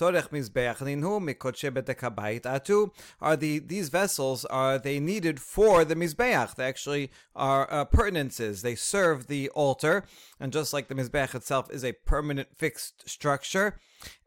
Mizbeach 2.15 2.47
uh, 2.47 2.59
atu. 2.59 2.91
Are 3.21 3.37
the 3.37 3.59
these 3.59 3.89
vessels 3.89 4.45
are 4.47 4.79
they 4.79 5.01
needed 5.01 5.41
for 5.41 5.85
the 5.85 5.95
mizbeach? 5.95 6.55
They 6.55 6.65
actually 6.65 7.11
are 7.35 7.71
uh, 7.71 7.85
pertinences. 7.85 8.63
They 8.63 8.75
serve 8.75 9.27
the 9.27 9.49
altar, 9.51 10.05
and 10.41 10.53
just 10.53 10.73
like 10.73 10.89
the 10.89 10.95
mizbeach 10.95 11.35
itself 11.35 11.71
is 11.71 11.85
a 11.85 11.93
permanent 11.93 12.49
fixed 12.57 13.09
structure 13.09 13.79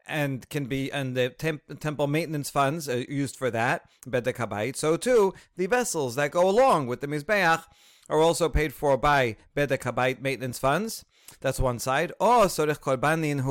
and 0.06 0.48
can 0.48 0.64
be 0.64 0.90
and 0.90 1.14
the 1.14 1.28
temp- 1.28 1.80
temple 1.80 2.06
maintenance 2.06 2.48
funds 2.48 2.88
are 2.88 3.02
used 3.02 3.36
for 3.36 3.50
that 3.50 3.82
bedek 4.08 4.76
So 4.76 4.96
too 4.96 5.34
the 5.56 5.66
vessels 5.66 6.14
that 6.14 6.30
go 6.30 6.48
along 6.48 6.86
with 6.86 7.02
the 7.02 7.06
mizbeach 7.06 7.64
are 8.08 8.20
also 8.20 8.48
paid 8.48 8.72
for 8.72 8.96
by 8.96 9.36
Bedek 9.56 10.20
maintenance 10.20 10.58
funds. 10.58 11.04
That's 11.40 11.60
one 11.60 11.78
side. 11.78 12.12
Or 12.18 12.46
sorech 12.46 12.80
korbanin 12.80 13.42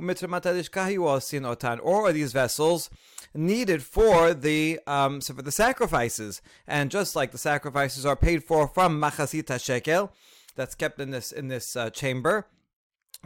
umitrumat 0.00 0.42
osin 0.42 1.42
otan. 1.42 1.80
Or 1.82 2.12
these 2.12 2.32
vessels 2.32 2.90
needed 3.34 3.82
for 3.82 4.34
the 4.34 4.80
um, 4.86 5.20
so 5.20 5.34
for 5.34 5.42
the 5.42 5.52
sacrifices? 5.52 6.42
And 6.66 6.90
just 6.90 7.16
like 7.16 7.32
the 7.32 7.38
sacrifices 7.38 8.06
are 8.06 8.16
paid 8.16 8.44
for 8.44 8.68
from 8.68 9.00
machasita 9.00 9.62
shekel, 9.62 10.12
that's 10.54 10.74
kept 10.74 11.00
in 11.00 11.10
this 11.10 11.32
in 11.32 11.48
this 11.48 11.76
uh, 11.76 11.90
chamber 11.90 12.46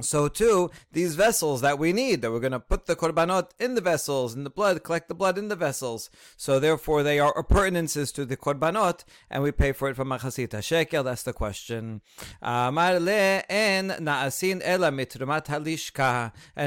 so 0.01 0.29
too, 0.29 0.71
these 0.93 1.15
vessels 1.15 1.61
that 1.61 1.79
we 1.79 1.93
need, 1.93 2.23
that 2.23 2.31
we're 2.31 2.41
going 2.41 2.53
to 2.53 2.61
put 2.61 2.87
the 2.87 2.97
korbanot 2.97 3.51
in 3.59 3.75
the 3.75 3.81
vessels, 3.81 4.35
in 4.35 4.45
the 4.45 4.51
blood, 4.51 4.83
collect 4.83 5.09
the 5.09 5.15
blood 5.15 5.37
in 5.37 5.49
the 5.49 5.57
vessels. 5.57 6.11
So 6.37 6.59
therefore, 6.59 7.03
they 7.03 7.19
are 7.19 7.37
appurtenances 7.37 8.13
to 8.13 8.25
the 8.25 8.37
korbanot, 8.37 9.05
and 9.31 9.43
we 9.43 9.53
pay 9.53 9.73
for 9.73 9.89
it 9.89 9.97
from 9.97 10.09
machasita 10.09 10.63
shekel. 10.63 11.03
That's 11.03 11.23
the 11.23 11.33
question. 11.33 12.01
Um, 12.41 12.79
and 12.79 14.01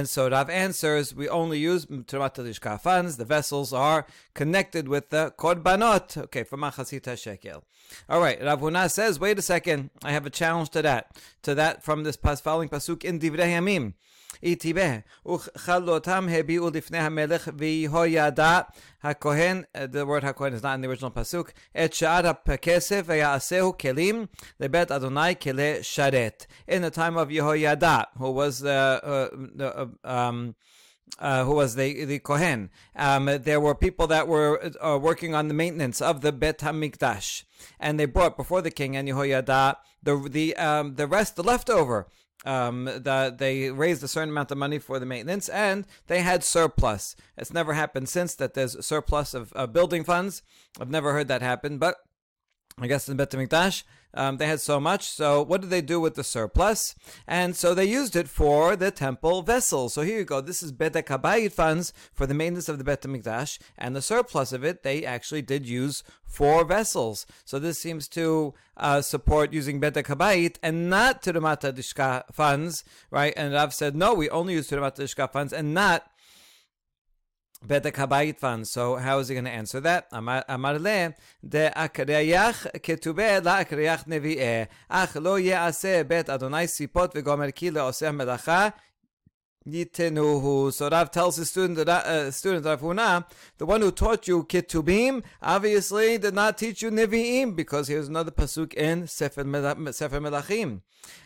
so 0.10 0.30
Rav 0.30 0.50
answers, 0.50 1.16
we 1.16 1.30
only 1.30 1.60
use 1.60 1.86
mitrumat 1.86 2.36
halishka 2.36 2.82
funds. 2.82 3.18
The 3.18 3.26
vessels 3.26 3.74
are 3.74 4.06
connected 4.34 4.88
with 4.88 5.10
the 5.10 5.34
korbanot. 5.38 6.18
Okay, 6.18 6.44
from 6.44 6.62
machasita 6.62 7.18
shekel. 7.18 7.64
All 8.10 8.20
right, 8.20 8.42
Rav 8.42 8.62
Huna 8.62 8.90
says, 8.90 9.20
wait 9.20 9.38
a 9.38 9.42
second, 9.42 9.90
I 10.04 10.12
have 10.12 10.26
a 10.26 10.30
challenge 10.30 10.70
to 10.72 10.82
that, 10.82 11.16
to 11.44 11.56
that 11.56 11.84
from 11.84 12.04
this 12.04 12.16
following 12.16 12.70
pasuk 12.70 13.04
in 13.04 13.13
Divrei 13.13 13.53
Yamim. 13.57 13.93
איתי 14.43 14.73
בה, 14.73 14.99
וכלותם 15.27 16.29
הביאו 16.31 16.71
לפני 16.71 16.99
המלך 16.99 17.49
ויהוידע 17.59 18.61
הכהן, 19.03 19.63
the 19.77 20.07
word 20.07 20.25
הכהן 20.25 20.55
is 20.55 20.63
not 20.63 20.75
in 20.75 20.81
the 20.81 20.89
original 20.89 21.11
pasuk, 21.11 21.51
את 21.85 21.95
שאר 21.95 22.31
הכסף 22.47 23.03
ויעשהו 23.07 23.79
כלים 23.79 24.27
לבית 24.61 24.93
אדוני 24.93 25.35
כלי 25.43 25.75
שרת. 25.83 26.47
In 26.71 26.83
the 26.83 26.91
time 26.91 27.17
of 27.17 27.29
Yehoyada, 27.31 28.05
who 28.19 28.31
was 28.31 28.61
the, 28.61 29.01
uh, 29.03 29.29
the 29.57 29.89
uh, 30.05 30.09
um, 30.09 30.55
uh, 31.19 31.45
who 31.45 31.55
was 31.55 31.75
the 31.75 32.05
the 32.05 32.19
Kohen. 32.19 32.71
Um, 32.95 33.25
there 33.43 33.61
were 33.61 33.75
people 33.75 34.07
that 34.09 34.29
were 34.29 34.71
uh, 34.81 34.99
working 34.99 35.35
on 35.35 35.49
the 35.49 35.55
maintenance 35.55 36.01
of 36.01 36.21
the 36.21 36.33
Bet 36.33 36.59
Hamikdash, 36.59 37.45
and 37.81 37.99
they 37.99 38.05
brought 38.05 38.37
before 38.37 38.63
the 38.63 38.71
king 38.71 38.97
and 38.97 39.09
Yehoiada 39.09 39.77
the 40.03 40.15
the 40.29 40.57
um, 40.57 40.95
the 40.97 41.07
rest, 41.07 41.37
the 41.37 41.43
leftover. 41.43 42.09
um, 42.46 42.86
the, 42.86 43.34
they 43.38 43.72
raised 43.72 44.04
a 44.04 44.08
certain 44.08 44.30
amount 44.30 44.52
of 44.52 44.58
money 44.58 44.80
for 44.80 45.00
the 45.00 45.06
maintenance, 45.06 45.50
and 45.50 45.86
they 46.08 46.22
had 46.22 46.44
surplus. 46.44 47.16
It's 47.38 47.54
never 47.54 47.74
happened 47.74 48.10
since 48.10 48.36
that 48.36 48.54
there's 48.54 48.86
surplus 48.86 49.34
of 49.34 49.54
uh, 49.56 49.68
building 49.68 50.04
funds. 50.04 50.44
I've 50.80 50.90
never 50.90 51.14
heard 51.14 51.28
that 51.30 51.42
happen, 51.42 51.78
but 51.78 51.98
I 52.80 52.88
guess 52.88 53.08
in 53.08 53.18
Bet 53.18 53.32
Hamikdash 53.32 53.84
um, 54.14 54.38
they 54.38 54.48
had 54.48 54.62
so 54.62 54.80
much. 54.80 55.08
So 55.08 55.42
what 55.42 55.62
did 55.62 55.70
they 55.70 55.82
do 55.82 56.00
with 56.00 56.16
the 56.16 56.24
surplus? 56.24 56.96
And 57.28 57.56
so 57.56 57.74
they 57.74 57.86
used 57.86 58.16
it 58.16 58.28
for 58.28 58.76
the 58.76 58.92
temple 58.92 59.42
vessels. 59.42 59.94
So 59.94 60.02
here 60.02 60.20
you 60.20 60.26
go. 60.26 60.42
This 60.42 60.62
is 60.62 60.72
Bedek 60.72 61.06
Habayit 61.06 61.52
funds 61.52 61.94
for 62.14 62.28
the 62.28 62.34
maintenance 62.34 62.70
of 62.70 62.78
the 62.78 62.84
Bet 62.84 63.02
Mikdash, 63.02 63.60
and 63.78 63.96
the 63.96 64.02
surplus 64.02 64.54
of 64.54 64.64
it 64.64 64.84
they 64.84 65.06
actually 65.06 65.42
did 65.42 65.66
use 65.66 66.04
for 66.26 66.64
vessels. 66.64 67.26
So 67.46 67.60
this 67.60 67.80
seems 67.80 68.08
to 68.10 68.54
uh, 68.78 69.02
support 69.02 69.54
using 69.54 69.82
Bedek 69.82 70.06
Habayit 70.06 70.58
and 70.62 70.90
not 70.90 71.22
Turumat 71.24 71.62
Halishka 71.62 72.24
funds, 72.32 72.84
right? 73.10 73.34
And 73.36 73.58
I've 73.58 73.74
said 73.74 73.96
no, 73.96 74.14
we 74.14 74.30
only 74.30 74.54
use 74.54 74.70
Turumat 74.70 74.98
Halishka 74.98 75.32
funds 75.32 75.54
and 75.54 75.74
not 75.74 76.08
Habayit 77.68 78.40
fan. 78.40 78.66
So 78.66 78.96
how 78.96 79.20
is 79.20 79.30
he 79.30 79.36
going 79.36 79.46
to 79.46 79.52
answer 79.52 79.80
that? 79.82 80.08
Amar 80.12 80.80
le 80.80 81.16
de 81.48 81.72
akriyach 81.76 82.80
ketube 82.82 83.44
la 83.44 83.64
akriyach 83.64 84.06
nevi'eh. 84.06 84.68
Ach 84.90 85.16
lo 85.16 85.38
ye'aseh 85.38 86.08
bet 86.08 86.30
Adonai 86.30 86.66
sipot 86.66 87.14
v'gomer 87.14 87.54
ki 87.54 87.72
le'oseh 87.72 88.12
melacha 88.16 88.74
Yitenuhu. 89.68 90.74
So 90.74 90.90
Rav 90.90 91.12
tells 91.12 91.38
his 91.38 91.50
student, 91.50 91.88
uh, 91.88 92.32
student 92.32 92.66
Rav 92.66 92.82
Huna, 92.82 93.26
the 93.58 93.66
one 93.66 93.82
who 93.82 93.92
taught 93.92 94.28
you 94.28 94.44
Ketubim, 94.44 95.24
obviously 95.42 96.18
did 96.18 96.34
not 96.34 96.58
teach 96.58 96.82
you 96.82 96.92
Nevi'im, 96.92 97.56
because 97.56 97.88
here's 97.88 98.08
another 98.08 98.32
pasuk 98.32 98.74
in 98.74 99.08
Sefer, 99.08 99.44
Melachim 99.44 100.82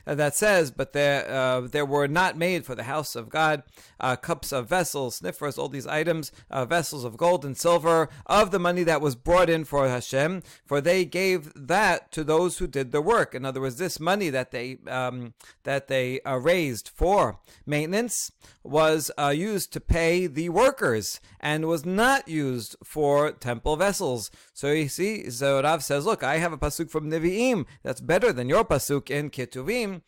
uh, 0.06 0.16
that 0.16 0.36
says, 0.36 0.72
but 0.72 0.94
there, 0.94 1.30
uh, 1.30 1.62
there 1.62 1.86
were 1.86 2.08
not 2.08 2.38
made 2.38 2.66
for 2.66 2.76
the 2.76 2.84
house 2.84 3.16
of 3.16 3.30
God 3.30 3.64
uh, 4.00 4.16
cups 4.16 4.52
of 4.52 4.68
vessels, 4.68 5.18
sniffers, 5.18 5.58
all 5.58 5.70
these 5.70 5.88
items, 5.88 6.32
uh, 6.50 6.66
vessels 6.66 7.04
of 7.04 7.18
gold 7.18 7.46
and 7.46 7.58
silver, 7.58 8.10
of 8.26 8.52
the 8.52 8.60
money 8.60 8.84
that 8.84 9.02
was 9.02 9.16
brought 9.16 9.50
in 9.50 9.66
for 9.66 9.88
Hashem, 9.88 10.44
for 10.66 10.82
they 10.82 11.06
gave 11.06 11.52
that 11.56 12.12
to 12.14 12.24
those 12.24 12.58
who 12.58 12.68
did 12.68 12.92
the 12.92 13.02
work. 13.02 13.36
In 13.36 13.46
other 13.46 13.62
words, 13.62 13.78
this 13.78 14.00
money 14.00 14.30
that 14.30 14.52
they 14.52 14.78
um, 14.88 15.34
that 15.64 15.88
they 15.88 16.22
uh, 16.22 16.38
raised 16.38 16.90
for 16.90 17.40
maintenance 17.66 18.27
was 18.64 19.12
uh, 19.18 19.30
used 19.30 19.74
to 19.74 19.80
pay 19.80 20.28
the 20.28 20.50
workers 20.50 21.20
and 21.40 21.66
was 21.66 21.86
not 21.86 22.28
used 22.28 22.76
for 22.84 23.32
temple 23.32 23.76
vessels. 23.76 24.32
So 24.54 24.72
you 24.72 24.90
see, 24.90 25.30
so 25.30 25.62
Rav 25.62 25.84
says, 25.84 26.06
look, 26.06 26.24
I 26.24 26.38
have 26.38 26.54
a 26.54 26.58
pasuk 26.58 26.90
from 26.90 27.10
Nevi'im 27.10 27.66
that's 27.84 28.02
better 28.02 28.34
than 28.34 28.50
your 28.50 28.66
pasuk 28.66 29.10
in 29.10 29.30
Ketuvim. 29.30 30.02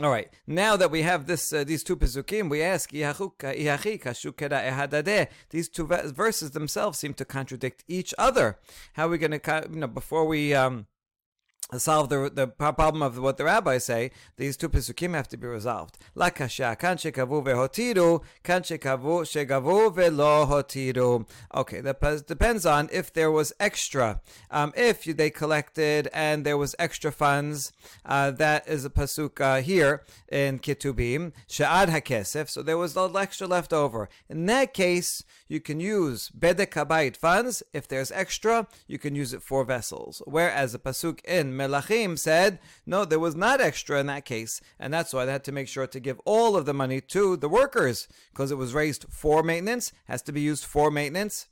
All 0.00 0.08
right. 0.08 0.30
Now 0.46 0.76
that 0.76 0.90
we 0.90 1.02
have 1.02 1.26
this, 1.26 1.52
uh, 1.52 1.64
these 1.64 1.84
two 1.84 1.96
pesukim, 1.96 2.48
we 2.48 2.62
ask, 2.62 2.90
These 5.50 5.68
two 5.68 5.86
verses 5.86 6.50
themselves 6.52 6.98
seem 6.98 7.14
to 7.14 7.24
contradict 7.26 7.84
each 7.86 8.14
other. 8.16 8.58
How 8.94 9.06
are 9.06 9.10
we 9.10 9.18
going 9.18 9.38
to, 9.38 9.68
you 9.70 9.80
know, 9.80 9.86
before 9.86 10.24
we 10.24 10.54
um, 10.54 10.86
solve 11.78 12.08
the, 12.08 12.30
the 12.32 12.46
problem 12.46 13.02
of 13.02 13.18
what 13.18 13.36
the 13.36 13.44
rabbis 13.44 13.84
say, 13.84 14.10
these 14.36 14.56
two 14.56 14.68
pesukim 14.68 15.14
have 15.14 15.28
to 15.28 15.36
be 15.36 15.46
resolved. 15.46 15.98
Kan 16.16 16.32
shekavu 16.96 17.44
vehotiru, 17.44 18.22
shekavu 18.44 19.22
shegavu 19.22 19.94
velo 19.94 20.46
hotiru. 20.46 21.28
Okay, 21.54 21.80
that 21.80 22.26
depends 22.26 22.66
on 22.66 22.88
if 22.92 23.12
there 23.12 23.30
was 23.30 23.52
extra. 23.58 24.20
Um, 24.50 24.72
if 24.76 25.04
they 25.04 25.30
collected 25.30 26.08
and 26.12 26.44
there 26.44 26.56
was 26.56 26.74
extra 26.78 27.12
funds, 27.12 27.72
uh, 28.04 28.30
that 28.32 28.68
is 28.68 28.84
a 28.84 28.90
pasuk 28.90 29.40
uh, 29.40 29.60
here 29.62 30.02
in 30.30 30.58
Kitubim, 30.58 31.32
she'ad 31.46 31.88
hakesef, 31.88 32.48
so 32.48 32.62
there 32.62 32.78
was 32.78 32.94
a 32.94 33.02
little 33.02 33.18
extra 33.18 33.46
left 33.46 33.72
over. 33.72 34.08
In 34.28 34.46
that 34.46 34.74
case, 34.74 35.24
you 35.48 35.60
can 35.60 35.80
use 35.80 36.30
bedek 36.30 36.70
habayit 36.70 37.16
funds. 37.16 37.62
If 37.72 37.88
there's 37.88 38.10
extra, 38.12 38.66
you 38.86 38.98
can 38.98 39.14
use 39.14 39.32
it 39.32 39.42
for 39.42 39.64
vessels. 39.64 40.22
Whereas 40.26 40.72
the 40.72 40.78
pasuk 40.78 41.24
in 41.24 41.56
Melachim 41.62 42.18
said, 42.18 42.58
no, 42.86 43.04
there 43.04 43.18
was 43.18 43.34
not 43.34 43.60
extra 43.60 44.00
in 44.00 44.06
that 44.06 44.24
case. 44.24 44.60
And 44.78 44.92
that's 44.92 45.12
why 45.12 45.24
they 45.24 45.32
had 45.32 45.44
to 45.44 45.52
make 45.52 45.68
sure 45.68 45.86
to 45.86 46.00
give 46.00 46.20
all 46.24 46.56
of 46.56 46.66
the 46.66 46.74
money 46.74 47.00
to 47.00 47.36
the 47.36 47.48
workers 47.48 48.08
because 48.32 48.50
it 48.50 48.58
was 48.58 48.74
raised 48.74 49.06
for 49.10 49.42
maintenance, 49.42 49.92
has 50.06 50.22
to 50.22 50.32
be 50.32 50.40
used 50.40 50.64
for 50.64 50.90
maintenance 50.90 51.46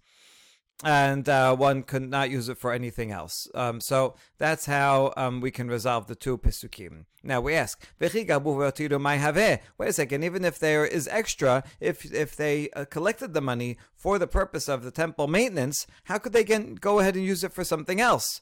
and 0.85 1.29
uh, 1.29 1.55
one 1.55 1.83
could 1.83 2.09
not 2.09 2.31
use 2.31 2.49
it 2.49 2.57
for 2.57 2.73
anything 2.73 3.11
else. 3.11 3.49
Um, 3.55 3.81
so 3.81 4.15
that's 4.39 4.67
how 4.67 5.13
um, 5.17 5.41
we 5.41 5.51
can 5.51 5.69
resolve 5.69 6.07
the 6.07 6.15
two 6.15 6.39
pisukim. 6.39 7.05
Now 7.23 7.41
we 7.41 7.55
ask, 7.55 7.87
wait 7.99 8.15
a 8.15 9.93
second, 9.93 10.25
even 10.25 10.45
if 10.45 10.59
there 10.59 10.87
is 10.87 11.09
extra, 11.09 11.65
if 11.81 12.11
if 12.13 12.35
they 12.35 12.71
uh, 12.71 12.87
collected 12.87 13.35
the 13.35 13.43
money 13.43 13.77
for 13.95 14.19
the 14.19 14.27
purpose 14.27 14.69
of 14.69 14.83
the 14.83 14.91
temple 14.91 15.29
maintenance, 15.29 15.87
how 16.05 16.19
could 16.19 16.33
they 16.33 16.45
get, 16.45 16.81
go 16.81 16.99
ahead 17.01 17.15
and 17.15 17.25
use 17.25 17.45
it 17.45 17.53
for 17.53 17.65
something 17.65 18.01
else? 18.01 18.41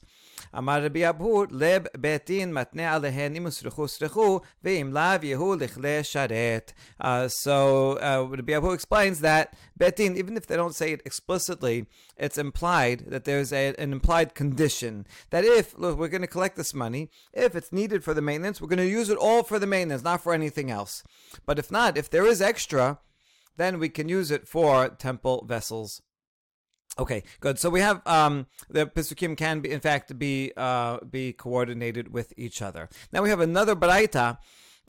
אמר 0.58 0.84
רבי 0.84 1.08
אבהור, 1.08 1.44
לב 1.50 1.82
בית 1.96 2.26
דין 2.26 2.54
מתנה 2.54 2.94
עליהן 2.94 3.36
אם 3.36 3.44
הוסרחו 3.44 3.88
סרחו, 3.88 4.40
ואם 4.64 4.90
לאו 4.92 5.02
יהיו 5.22 5.54
לכלי 5.54 6.04
שרת. 6.04 6.72
So 7.02 7.98
uh, 8.00 8.26
Rabbi 8.30 8.52
Abu 8.52 8.70
explains 8.70 9.20
that 9.20 9.54
betin, 9.78 10.16
even 10.16 10.36
if 10.36 10.46
they 10.46 10.56
don't 10.56 10.74
say 10.74 10.92
it 10.92 11.02
explicitly, 11.04 11.86
it's 12.16 12.38
implied 12.38 13.04
that 13.08 13.24
there's 13.24 13.52
a, 13.52 13.74
an 13.78 13.92
implied 13.92 14.34
condition 14.34 15.06
that 15.30 15.44
if 15.44 15.76
look, 15.78 15.98
we're 15.98 16.08
going 16.08 16.28
to 16.28 16.36
collect 16.36 16.56
this 16.56 16.74
money, 16.74 17.10
if 17.32 17.56
it's 17.56 17.72
needed 17.72 18.04
for 18.04 18.14
the 18.14 18.22
maintenance, 18.22 18.60
we're 18.60 18.68
going 18.68 18.86
to 18.88 18.98
use 19.00 19.10
it 19.10 19.18
all 19.18 19.42
for 19.42 19.58
the 19.58 19.66
maintenance, 19.66 20.04
not 20.04 20.22
for 20.22 20.32
anything 20.32 20.70
else. 20.70 21.02
But 21.46 21.58
if 21.58 21.70
not, 21.70 21.98
if 21.98 22.08
there 22.10 22.26
is 22.26 22.40
extra, 22.40 22.98
then 23.56 23.78
we 23.78 23.88
can 23.88 24.08
use 24.08 24.30
it 24.30 24.46
for 24.46 24.88
temple 24.88 25.44
vessels. 25.46 26.02
Okay, 26.97 27.23
good. 27.39 27.59
So 27.59 27.69
we 27.69 27.79
have 27.81 28.05
um, 28.05 28.47
the 28.69 28.85
Pesukim 28.85 29.37
can 29.37 29.61
be, 29.61 29.71
in 29.71 29.79
fact, 29.79 30.17
be 30.17 30.51
uh, 30.57 30.97
be 31.09 31.33
coordinated 31.33 32.11
with 32.11 32.33
each 32.35 32.61
other. 32.61 32.89
Now 33.13 33.21
we 33.21 33.29
have 33.29 33.39
another 33.39 33.75
Baraita 33.75 34.37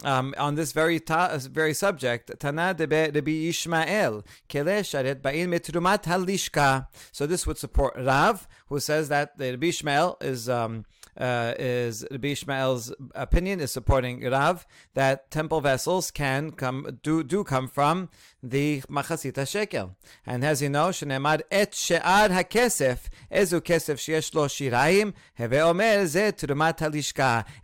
um, 0.04 0.34
on 0.38 0.54
this 0.54 0.72
very 0.72 0.98
ta- 0.98 1.36
very 1.38 1.74
subject, 1.74 2.38
Tana 2.40 2.74
de 2.74 2.86
Rabbi 2.86 3.48
Ishmael, 3.48 4.24
Kele 4.48 4.82
Ba'in 4.82 5.48
Mitrumat 5.48 6.04
Halishka. 6.04 6.86
So 7.12 7.26
this 7.26 7.46
would 7.46 7.58
support 7.58 7.94
Rav, 7.96 8.48
who 8.68 8.80
says 8.80 9.08
that 9.08 9.38
the 9.38 9.50
Rabbi 9.50 9.68
Ishmael 9.68 10.16
is 10.20 10.48
um, 10.48 10.86
uh, 11.20 11.54
is 11.58 12.04
Rabbi 12.10 12.28
Ishmael's 12.28 12.92
opinion 13.14 13.60
is 13.60 13.70
supporting 13.70 14.28
Rav 14.28 14.66
that 14.94 15.30
temple 15.30 15.60
vessels 15.60 16.10
can 16.10 16.50
come 16.52 16.98
do 17.02 17.22
do 17.22 17.44
come 17.44 17.68
from 17.68 18.08
the 18.42 18.80
machasita 18.88 19.46
shekel. 19.46 19.96
And 20.26 20.44
as 20.44 20.62
you 20.62 20.70
know, 20.70 20.88
shenemad 20.88 21.42
et 21.50 21.74
she'ad 21.74 22.30
hakesef 22.30 23.10
ezu 23.30 23.60
kesef 23.60 23.96
sheyesh 23.96 24.34
lo 24.34 24.46
shiraim 24.46 25.12
heve 25.38 25.60
omer 25.60 26.06
ze. 26.06 26.32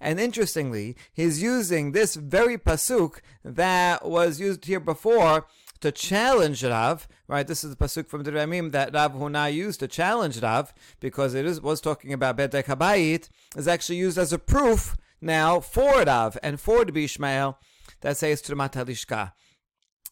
And 0.01 0.21
interestingly, 0.21 0.97
he's 1.13 1.43
using 1.43 1.93
this 1.93 2.15
very 2.15 2.59
pasuk 2.59 3.21
that 3.45 4.07
was 4.07 4.39
used 4.39 4.67
here 4.67 4.81
before 4.81 5.47
to 5.81 5.93
challenge 5.93 6.65
Rav, 6.65 7.09
right? 7.29 7.47
This 7.47 7.65
is 7.65 7.75
the 7.75 7.77
pasuk 7.77 8.09
from 8.09 8.23
the 8.23 8.33
Ramim 8.33 8.73
that 8.73 8.95
Rav 8.95 9.13
Huna 9.13 9.53
used 9.53 9.81
to 9.81 9.89
challenge 9.89 10.43
Rav 10.43 10.73
because 11.01 11.35
it 11.35 11.45
is, 11.45 11.61
was 11.61 11.81
talking 11.81 12.13
about 12.13 12.37
Bedek 12.37 12.65
Habayit, 12.65 13.29
is 13.57 13.69
actually 13.69 13.97
used 13.97 14.19
as 14.19 14.33
a 14.33 14.39
proof 14.39 14.97
now 15.21 15.61
for 15.61 16.03
Rav 16.03 16.39
and 16.43 16.61
for 16.61 16.85
the 16.85 16.93
Bishmael 16.93 17.57
that 18.01 18.17
says 18.17 18.43
Trumat 18.43 18.73
Halishka. 18.73 19.33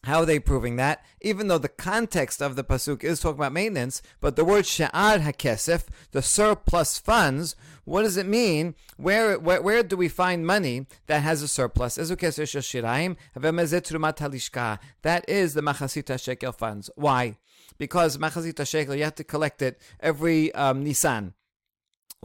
How 0.05 0.19
are 0.19 0.25
they 0.25 0.37
proving 0.37 0.75
that? 0.75 1.03
Even 1.21 1.47
though 1.47 1.57
the 1.57 1.67
context 1.67 2.39
of 2.39 2.55
the 2.55 2.63
pasuk 2.63 3.03
is 3.03 3.19
talking 3.19 3.39
about 3.39 3.53
maintenance, 3.53 4.03
but 4.21 4.35
the 4.35 4.45
word 4.45 4.67
she'ar 4.67 5.17
hakesef, 5.17 5.85
the 6.11 6.21
surplus 6.21 6.99
funds, 6.99 7.55
what 7.85 8.01
does 8.01 8.17
it 8.17 8.25
mean? 8.25 8.75
Where, 8.97 9.39
where 9.39 9.61
where 9.61 9.83
do 9.83 9.95
we 9.95 10.09
find 10.09 10.45
money 10.45 10.87
that 11.07 11.21
has 11.21 11.41
a 11.41 11.47
surplus? 11.47 11.95
That 11.95 12.01
is 15.29 15.53
the 15.53 15.61
machasita 15.61 16.21
shekel 16.21 16.51
funds. 16.51 16.89
Why? 16.95 17.37
Because 17.77 18.17
machasita 18.17 18.67
shekel, 18.67 18.95
you 18.95 19.03
have 19.03 19.15
to 19.15 19.23
collect 19.23 19.61
it 19.61 19.79
every 19.99 20.53
um, 20.53 20.83
Nisan 20.83 21.33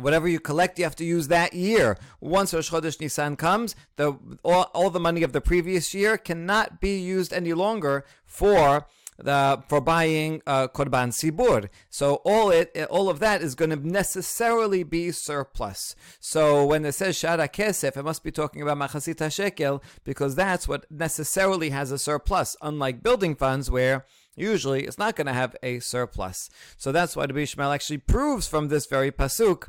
whatever 0.00 0.28
you 0.28 0.40
collect, 0.40 0.78
you 0.78 0.84
have 0.84 0.96
to 0.96 1.04
use 1.04 1.28
that 1.28 1.52
year. 1.52 1.98
Once 2.20 2.54
Rosh 2.54 2.70
Chodesh 2.70 3.00
Nisan 3.00 3.36
comes, 3.36 3.76
the 3.96 4.18
all, 4.42 4.70
all 4.74 4.90
the 4.90 5.00
money 5.00 5.22
of 5.22 5.32
the 5.32 5.40
previous 5.40 5.94
year 5.94 6.16
cannot 6.16 6.80
be 6.80 6.98
used 6.98 7.32
any 7.32 7.52
longer 7.52 8.04
for 8.24 8.86
the 9.22 9.62
for 9.68 9.80
buying 9.80 10.42
uh, 10.46 10.68
korban 10.68 11.11
sibur. 11.11 11.68
So 11.88 12.16
all 12.24 12.50
it 12.50 12.76
all 12.90 13.09
of 13.09 13.20
that 13.20 13.42
is 13.42 13.54
going 13.54 13.70
to 13.70 13.76
necessarily 13.76 14.83
be 14.83 15.11
surplus. 15.12 15.94
So 16.20 16.64
when 16.64 16.85
it 16.85 16.92
says 16.92 17.16
shara 17.16 17.48
kesef, 17.48 17.96
it 17.96 18.04
must 18.04 18.22
be 18.22 18.30
talking 18.30 18.62
about 18.62 18.78
machasita 18.78 19.33
shekel 19.33 19.83
because 20.04 20.35
that's 20.35 20.68
what 20.68 20.87
necessarily 20.90 21.70
has 21.70 21.90
a 21.90 21.98
surplus. 21.98 22.56
Unlike 22.62 23.02
building 23.02 23.35
funds 23.35 23.70
where 23.70 24.06
usually 24.37 24.85
it's 24.85 24.98
not 24.98 25.16
going 25.16 25.26
to 25.26 25.33
have 25.33 25.56
a 25.62 25.80
surplus. 25.80 26.50
So 26.76 26.92
that's 26.92 27.16
why 27.16 27.26
the 27.26 27.35
Bishmael 27.35 27.74
actually 27.74 27.98
proves 27.98 28.46
from 28.46 28.68
this 28.68 28.87
very 28.87 29.11
pasuk 29.11 29.68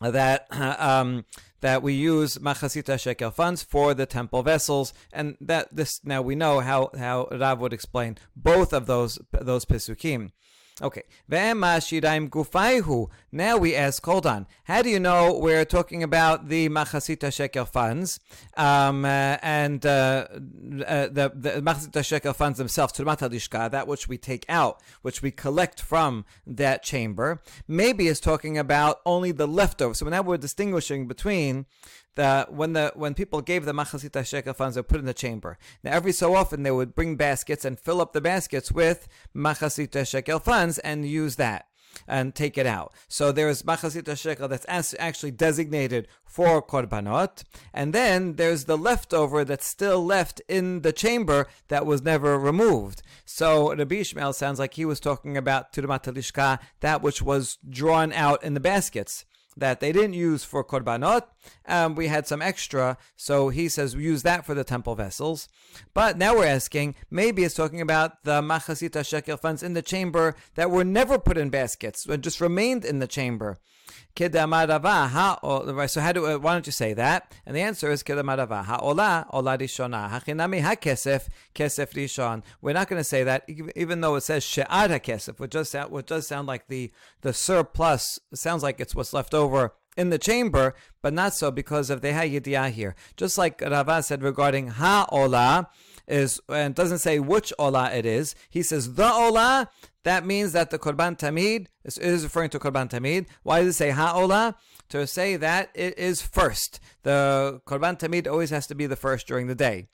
that 0.00 0.46
um, 0.80 1.24
that 1.60 1.82
we 1.82 1.94
use 1.94 2.38
machasita 2.38 2.98
shekel 3.00 3.30
funds 3.30 3.62
for 3.62 3.94
the 3.94 4.06
temple 4.06 4.42
vessels, 4.42 4.92
and 5.12 5.36
that 5.40 5.74
this 5.74 6.00
now 6.04 6.22
we 6.22 6.34
know 6.34 6.60
how 6.60 6.90
how 6.96 7.28
Rav 7.30 7.60
would 7.60 7.72
explain 7.72 8.18
both 8.36 8.72
of 8.72 8.86
those 8.86 9.18
those 9.32 9.64
pesukim. 9.64 10.32
Okay. 10.82 11.02
Now 11.28 11.54
we 13.56 13.76
ask, 13.76 14.04
hold 14.04 14.26
on. 14.26 14.46
How 14.64 14.82
do 14.82 14.90
you 14.90 14.98
know 14.98 15.38
we're 15.38 15.64
talking 15.64 16.02
about 16.02 16.48
the 16.48 16.68
machasita 16.68 17.32
shekel 17.32 17.64
funds 17.64 18.18
um, 18.56 19.04
uh, 19.04 19.36
and 19.40 19.86
uh, 19.86 20.26
uh, 20.30 21.06
the, 21.06 21.30
the 21.32 21.62
machasita 21.62 22.04
shekel 22.04 22.32
funds 22.32 22.58
themselves, 22.58 22.92
turmat 22.92 23.20
halishka, 23.20 23.70
that 23.70 23.86
which 23.86 24.08
we 24.08 24.18
take 24.18 24.44
out, 24.48 24.82
which 25.02 25.22
we 25.22 25.30
collect 25.30 25.80
from 25.80 26.24
that 26.44 26.82
chamber, 26.82 27.40
maybe 27.68 28.08
is 28.08 28.18
talking 28.18 28.58
about 28.58 29.00
only 29.06 29.30
the 29.30 29.46
leftovers. 29.46 29.98
So 29.98 30.08
now 30.08 30.22
we're 30.22 30.38
distinguishing 30.38 31.06
between 31.06 31.66
the 32.14 32.46
when 32.50 32.72
the 32.72 32.92
when 32.94 33.14
people 33.14 33.40
gave 33.40 33.64
the 33.64 33.72
machasita 33.72 34.24
shekel 34.24 34.54
funds, 34.54 34.76
they 34.76 34.82
put 34.82 35.00
in 35.00 35.06
the 35.06 35.14
chamber. 35.14 35.58
Now, 35.82 35.92
every 35.92 36.12
so 36.12 36.34
often, 36.34 36.62
they 36.62 36.70
would 36.70 36.94
bring 36.94 37.16
baskets 37.16 37.64
and 37.64 37.78
fill 37.78 38.00
up 38.00 38.12
the 38.12 38.20
baskets 38.20 38.70
with 38.72 39.08
machasita 39.34 40.06
shekel 40.06 40.38
funds 40.38 40.78
and 40.78 41.06
use 41.06 41.36
that 41.36 41.66
and 42.06 42.34
take 42.34 42.58
it 42.58 42.66
out. 42.66 42.92
So 43.08 43.32
there's 43.32 43.62
machasita 43.62 44.18
shekel 44.18 44.48
that's 44.48 44.66
actually 44.68 45.30
designated 45.30 46.08
for 46.24 46.62
korbanot, 46.62 47.44
and 47.72 47.92
then 47.92 48.36
there's 48.36 48.64
the 48.64 48.78
leftover 48.78 49.44
that's 49.44 49.66
still 49.66 50.04
left 50.04 50.40
in 50.48 50.82
the 50.82 50.92
chamber 50.92 51.46
that 51.68 51.86
was 51.86 52.02
never 52.02 52.38
removed. 52.38 53.02
So 53.24 53.74
Rabbi 53.74 53.96
Ishmael 53.96 54.32
sounds 54.32 54.58
like 54.58 54.74
he 54.74 54.84
was 54.84 55.00
talking 55.00 55.36
about 55.36 55.72
turumat 55.72 56.60
that 56.80 57.02
which 57.02 57.22
was 57.22 57.58
drawn 57.68 58.12
out 58.12 58.42
in 58.42 58.54
the 58.54 58.60
baskets 58.60 59.24
that 59.56 59.80
they 59.80 59.92
didn't 59.92 60.14
use 60.14 60.44
for 60.44 60.64
korbanot. 60.64 61.22
Um, 61.66 61.94
we 61.94 62.08
had 62.08 62.26
some 62.26 62.42
extra, 62.42 62.98
so 63.16 63.48
he 63.48 63.68
says 63.68 63.96
we 63.96 64.04
use 64.04 64.22
that 64.22 64.44
for 64.44 64.54
the 64.54 64.64
temple 64.64 64.94
vessels. 64.94 65.48
But 65.92 66.18
now 66.18 66.34
we're 66.36 66.46
asking, 66.46 66.94
maybe 67.10 67.44
it's 67.44 67.54
talking 67.54 67.80
about 67.80 68.24
the 68.24 68.40
machasita 68.42 69.06
shekel 69.06 69.36
funds 69.36 69.62
in 69.62 69.74
the 69.74 69.82
chamber 69.82 70.34
that 70.54 70.70
were 70.70 70.84
never 70.84 71.18
put 71.18 71.38
in 71.38 71.50
baskets, 71.50 72.06
but 72.06 72.20
just 72.20 72.40
remained 72.40 72.84
in 72.84 72.98
the 72.98 73.06
chamber. 73.06 73.58
So 74.16 76.00
how 76.00 76.12
do 76.12 76.26
uh, 76.26 76.38
why 76.38 76.52
don't 76.52 76.66
you 76.66 76.72
say 76.72 76.94
that? 76.94 77.34
And 77.46 77.56
the 77.56 77.60
answer 77.60 77.90
is 77.90 78.02
hakesef 80.64 81.28
kesef 81.54 81.92
rishon. 81.92 82.42
We're 82.60 82.72
not 82.72 82.88
going 82.88 83.00
to 83.00 83.04
say 83.04 83.24
that 83.24 83.48
even 83.76 84.00
though 84.00 84.14
it 84.16 84.22
says 84.22 84.44
she'ad 84.44 84.90
hakesef, 84.90 85.38
which 85.38 85.50
does 85.52 85.70
sound 85.70 85.90
which 85.92 86.06
does 86.06 86.26
sound 86.26 86.48
like 86.48 86.68
the 86.68 86.92
the 87.22 87.32
surplus 87.32 88.18
sounds 88.34 88.62
like 88.62 88.80
it's 88.80 88.94
what's 88.94 89.12
left 89.12 89.34
over 89.34 89.74
in 89.96 90.10
the 90.10 90.18
chamber, 90.18 90.74
but 91.02 91.12
not 91.12 91.34
so 91.34 91.50
because 91.50 91.90
of 91.90 92.00
the 92.00 92.12
ha'yidiyah 92.12 92.70
here. 92.70 92.94
Just 93.16 93.38
like 93.38 93.60
Rava 93.60 94.02
said 94.02 94.22
regarding 94.22 94.68
ha'ola 94.68 95.68
is 96.06 96.40
and 96.48 96.74
doesn't 96.74 96.98
say 96.98 97.18
which 97.18 97.52
ola 97.58 97.90
it 97.92 98.06
is. 98.06 98.34
He 98.50 98.62
says 98.62 98.94
the 98.94 99.12
ola. 99.12 99.70
That 100.04 100.26
means 100.26 100.52
that 100.52 100.70
the 100.70 100.78
korban 100.78 101.18
tamid 101.18 101.68
is, 101.84 102.22
referring 102.22 102.50
to 102.50 102.58
korban 102.58 102.90
tamid. 102.90 103.26
Why 103.42 103.60
does 103.60 103.68
it 103.68 103.78
say 103.78 103.90
ha'ola? 103.90 104.54
To 104.90 105.06
say 105.06 105.36
that 105.36 105.70
it 105.74 105.98
is 105.98 106.20
first. 106.20 106.78
The 107.04 107.62
korban 107.66 107.98
tamid 107.98 108.28
always 108.28 108.50
has 108.50 108.66
to 108.66 108.74
be 108.74 108.86
the 108.86 108.96
first 108.96 109.26
during 109.26 109.46
the 109.46 109.54
day. 109.54 109.88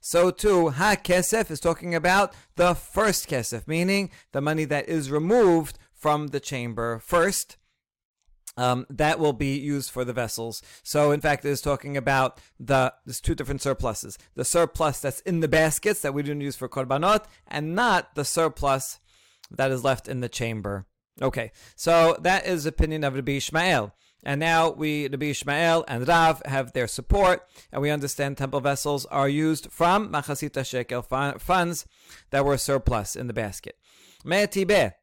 So 0.00 0.30
too, 0.30 0.70
ha 0.70 0.94
kesef 0.94 1.50
is 1.50 1.58
talking 1.58 1.96
about 1.96 2.32
the 2.54 2.74
first 2.74 3.28
kesef, 3.28 3.66
meaning 3.66 4.10
the 4.30 4.40
money 4.40 4.64
that 4.66 4.88
is 4.88 5.10
removed 5.10 5.80
from 5.92 6.28
the 6.28 6.38
chamber 6.38 7.00
first 7.00 7.56
um, 8.56 8.86
that 8.90 9.18
will 9.18 9.32
be 9.32 9.58
used 9.58 9.90
for 9.90 10.04
the 10.04 10.12
vessels. 10.12 10.62
So, 10.82 11.10
in 11.10 11.20
fact, 11.20 11.44
it 11.44 11.50
is 11.50 11.60
talking 11.60 11.96
about 11.96 12.40
the 12.58 12.92
there's 13.04 13.20
two 13.20 13.34
different 13.34 13.62
surpluses: 13.62 14.18
the 14.34 14.44
surplus 14.44 15.00
that's 15.00 15.20
in 15.20 15.40
the 15.40 15.48
baskets 15.48 16.00
that 16.00 16.14
we 16.14 16.22
didn't 16.22 16.42
use 16.42 16.56
for 16.56 16.68
korbanot, 16.68 17.24
and 17.46 17.74
not 17.74 18.14
the 18.14 18.24
surplus 18.24 18.98
that 19.50 19.70
is 19.70 19.84
left 19.84 20.08
in 20.08 20.20
the 20.20 20.28
chamber. 20.28 20.86
Okay, 21.20 21.52
so 21.76 22.16
that 22.20 22.46
is 22.46 22.66
opinion 22.66 23.04
of 23.04 23.14
Rabbi 23.14 23.32
Ishmael. 23.32 23.94
And 24.24 24.40
now 24.40 24.70
we, 24.70 25.06
Rabbi 25.08 25.26
Ishmael 25.26 25.84
and 25.86 26.08
Rav, 26.08 26.42
have 26.46 26.72
their 26.72 26.88
support, 26.88 27.46
and 27.70 27.80
we 27.80 27.90
understand 27.90 28.36
temple 28.36 28.60
vessels 28.60 29.06
are 29.06 29.28
used 29.28 29.70
from 29.70 30.10
Machasita 30.10 30.66
Shekel 30.66 31.02
funds 31.02 31.86
that 32.30 32.44
were 32.44 32.58
surplus 32.58 33.14
in 33.14 33.28
the 33.28 33.32
basket. 33.32 33.76
Me'etibeh 34.24 34.94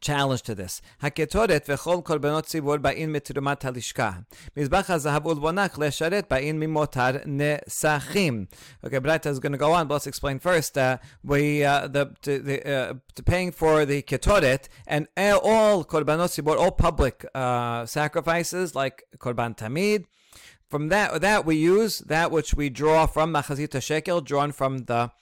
challenge 0.00 0.42
to 0.42 0.54
this. 0.54 0.82
haketoret 1.02 1.66
v'chol 1.66 2.02
korbanot 2.02 2.44
tzibur 2.44 2.78
ba'in 2.78 3.10
mitrumat 3.10 3.60
halishka. 3.60 4.24
Mizbach 4.56 4.86
hazahav 4.86 5.24
ulbonach 5.24 5.72
lesharet 5.72 6.24
ba'in 6.24 6.58
mimotar 6.58 7.24
nesachim. 7.26 8.48
Okay, 8.84 8.98
Braita 9.00 9.26
is 9.26 9.38
going 9.38 9.52
to 9.52 9.58
go 9.58 9.72
on, 9.72 9.88
but 9.88 9.94
let's 9.94 10.06
explain 10.06 10.38
first. 10.38 10.76
Uh, 10.76 10.98
we 11.22 11.64
uh, 11.64 11.88
the, 11.88 12.14
the 12.22 12.70
uh, 12.70 12.94
to 13.14 13.22
paying 13.22 13.52
for 13.52 13.84
the 13.84 14.02
ketoret 14.02 14.68
and 14.86 15.08
all 15.16 15.84
korbanot 15.84 16.28
tzibur, 16.28 16.56
all 16.56 16.70
public 16.70 17.24
uh, 17.34 17.86
sacrifices 17.86 18.74
like 18.74 19.04
korban 19.18 19.56
tamid. 19.56 20.04
From 20.68 20.88
that, 20.88 21.20
that 21.20 21.46
we 21.46 21.54
use 21.54 22.00
that 22.00 22.32
which 22.32 22.54
we 22.54 22.70
draw 22.70 23.06
from 23.06 23.32
machazita 23.32 23.80
shekel, 23.80 24.20
drawn 24.20 24.50
from 24.50 24.78
the 24.86 25.12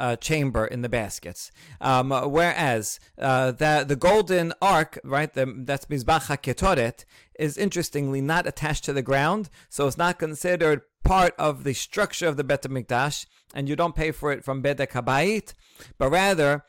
uh, 0.00 0.16
chamber 0.16 0.66
in 0.66 0.80
the 0.80 0.88
baskets. 0.88 1.52
Um, 1.80 2.10
whereas 2.10 2.98
uh, 3.18 3.52
the 3.52 3.84
the 3.86 3.96
golden 3.96 4.52
ark, 4.60 4.98
right, 5.04 5.32
the, 5.32 5.54
that's 5.58 5.86
Mizbach 5.86 6.26
HaKetoret, 6.26 7.04
is 7.38 7.58
interestingly 7.58 8.22
not 8.22 8.46
attached 8.46 8.84
to 8.86 8.94
the 8.94 9.02
ground, 9.02 9.50
so 9.68 9.86
it's 9.86 9.98
not 9.98 10.18
considered 10.18 10.80
part 11.04 11.34
of 11.38 11.64
the 11.64 11.74
structure 11.74 12.26
of 12.26 12.38
the 12.38 12.44
Bet 12.44 12.62
HaMikdash, 12.62 13.26
and 13.54 13.68
you 13.68 13.76
don't 13.76 13.94
pay 13.94 14.10
for 14.10 14.32
it 14.32 14.42
from 14.42 14.62
Bedek 14.62 14.92
HaBayit, 14.92 15.52
but 15.98 16.10
rather 16.10 16.64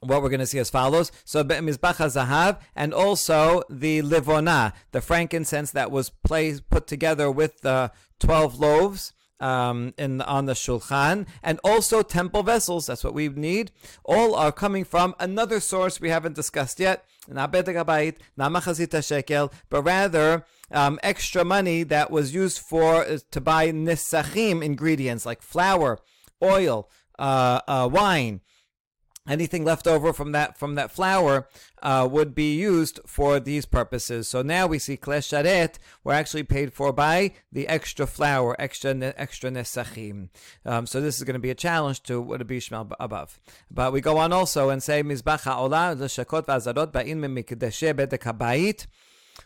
what 0.00 0.22
we're 0.22 0.30
going 0.30 0.40
to 0.40 0.46
see 0.46 0.58
as 0.58 0.70
follows. 0.70 1.12
So 1.24 1.44
Mizbach 1.44 1.96
Zahav 1.96 2.60
and 2.74 2.94
also 2.94 3.62
the 3.68 4.00
Livona, 4.02 4.72
the 4.92 5.00
frankincense 5.00 5.72
that 5.72 5.90
was 5.90 6.10
placed, 6.10 6.70
put 6.70 6.86
together 6.86 7.30
with 7.30 7.60
the 7.62 7.90
12 8.20 8.60
loaves 8.60 9.12
um, 9.40 9.94
in 9.96 10.20
on 10.22 10.46
the 10.46 10.52
shulchan, 10.52 11.26
and 11.42 11.60
also 11.64 12.02
temple 12.02 12.42
vessels. 12.42 12.86
That's 12.86 13.04
what 13.04 13.14
we 13.14 13.28
need. 13.28 13.70
All 14.04 14.34
are 14.34 14.52
coming 14.52 14.84
from 14.84 15.14
another 15.18 15.60
source 15.60 16.00
we 16.00 16.10
haven't 16.10 16.34
discussed 16.34 16.80
yet. 16.80 17.04
not 17.28 17.52
bedek 17.52 17.76
habayit, 17.76 18.16
not 18.36 18.52
machazit 18.52 18.92
shekel, 19.06 19.52
but 19.68 19.82
rather 19.82 20.44
um, 20.70 20.98
extra 21.02 21.44
money 21.44 21.82
that 21.82 22.10
was 22.10 22.34
used 22.34 22.58
for 22.58 23.04
uh, 23.04 23.18
to 23.30 23.40
buy 23.40 23.70
nisachim 23.70 24.62
ingredients 24.64 25.24
like 25.24 25.42
flour, 25.42 25.98
oil, 26.42 26.88
uh, 27.18 27.60
uh, 27.66 27.88
wine 27.90 28.40
anything 29.28 29.64
left 29.64 29.86
over 29.86 30.12
from 30.12 30.32
that 30.32 30.58
from 30.58 30.74
that 30.74 30.90
flour 30.90 31.48
uh, 31.82 32.08
would 32.10 32.34
be 32.34 32.56
used 32.56 32.98
for 33.06 33.38
these 33.38 33.66
purposes. 33.66 34.28
So 34.28 34.42
now 34.42 34.66
we 34.66 34.78
see 34.78 34.96
klesh 34.96 35.28
sharet 35.30 35.74
were 36.02 36.12
actually 36.12 36.44
paid 36.44 36.72
for 36.72 36.92
by 36.92 37.32
the 37.52 37.68
extra 37.68 38.06
flour, 38.06 38.56
extra 38.58 38.94
extra 39.16 39.50
nesachim. 39.50 40.28
Um, 40.64 40.86
so 40.86 41.00
this 41.00 41.18
is 41.18 41.24
going 41.24 41.34
to 41.34 41.40
be 41.40 41.50
a 41.50 41.54
challenge 41.54 42.02
to 42.04 42.20
what 42.20 42.44
Bishmal 42.46 42.90
above. 42.98 43.38
But 43.70 43.92
we 43.92 44.00
go 44.00 44.16
on 44.18 44.32
also 44.32 44.70
and 44.70 44.82
say 44.82 45.02
mizbach 45.02 45.42
ha'olah 45.42 45.94
l'shakot 45.98 46.46
v'azarot 46.46 46.92
ba'in 46.92 47.18
memikdeshe 47.18 47.94
bedek 47.94 48.22
habayit. 48.22 48.86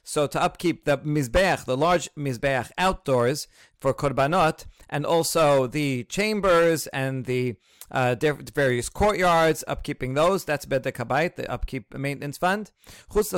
So 0.04 0.26
to 0.26 0.42
upkeep 0.42 0.84
the 0.84 0.98
mizbeach, 0.98 1.64
the 1.64 1.76
large 1.76 2.08
mizbeach 2.16 2.70
outdoors 2.78 3.46
for 3.80 3.92
korbanot, 3.92 4.64
and 4.92 5.04
also 5.06 5.66
the 5.66 6.04
chambers 6.04 6.86
and 6.88 7.24
the 7.24 7.56
uh, 7.90 8.14
various 8.54 8.88
courtyards, 8.88 9.64
upkeeping 9.66 10.14
those. 10.14 10.44
That's 10.44 10.66
Bedek 10.66 10.94
Habayit, 10.94 11.36
the 11.36 11.50
upkeep 11.50 11.94
maintenance 11.94 12.38
fund. 12.38 12.70
But 13.08 13.30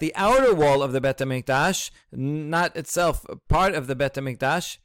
the 0.00 0.12
outer 0.16 0.54
wall 0.54 0.82
of 0.82 0.92
the 0.92 1.00
Bet 1.00 1.18
HaMikdash, 1.18 1.90
not 2.12 2.76
itself 2.76 3.24
part 3.48 3.74
of 3.74 3.86
the 3.86 3.96
Bet 3.96 4.14
HaMikdash, 4.14 4.78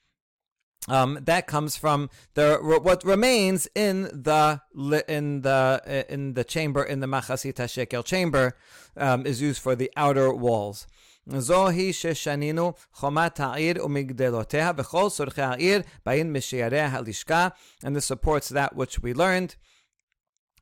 um, 0.87 1.17
that 1.23 1.47
comes 1.47 1.75
from 1.77 2.11
the 2.35 2.59
what 2.61 3.03
remains 3.03 3.67
in 3.73 4.03
the 4.03 4.61
in 5.07 5.41
the 5.41 6.05
in 6.07 6.35
the 6.35 6.43
chamber 6.43 6.83
in 6.83 6.99
the 6.99 7.07
machasita 7.07 7.67
shekel 7.67 8.03
chamber 8.03 8.55
um, 8.95 9.25
is 9.25 9.41
used 9.41 9.59
for 9.59 9.75
the 9.75 9.91
outer 9.97 10.31
walls. 10.31 10.85
זוהי 11.26 11.92
ששנינו 11.92 12.72
חומת 12.92 13.40
העיר 13.40 13.84
ומגדלותיה 13.84 14.72
וכל 14.76 15.08
צורכי 15.10 15.42
העיר 15.42 15.82
באים 16.06 16.34
משערי 16.34 16.80
הלשכה 16.80 17.48
and 17.84 17.96
this 17.96 18.06
supports 18.06 18.48
that 18.48 18.74
which 18.76 19.02
we 19.02 19.14
learned 19.14 19.54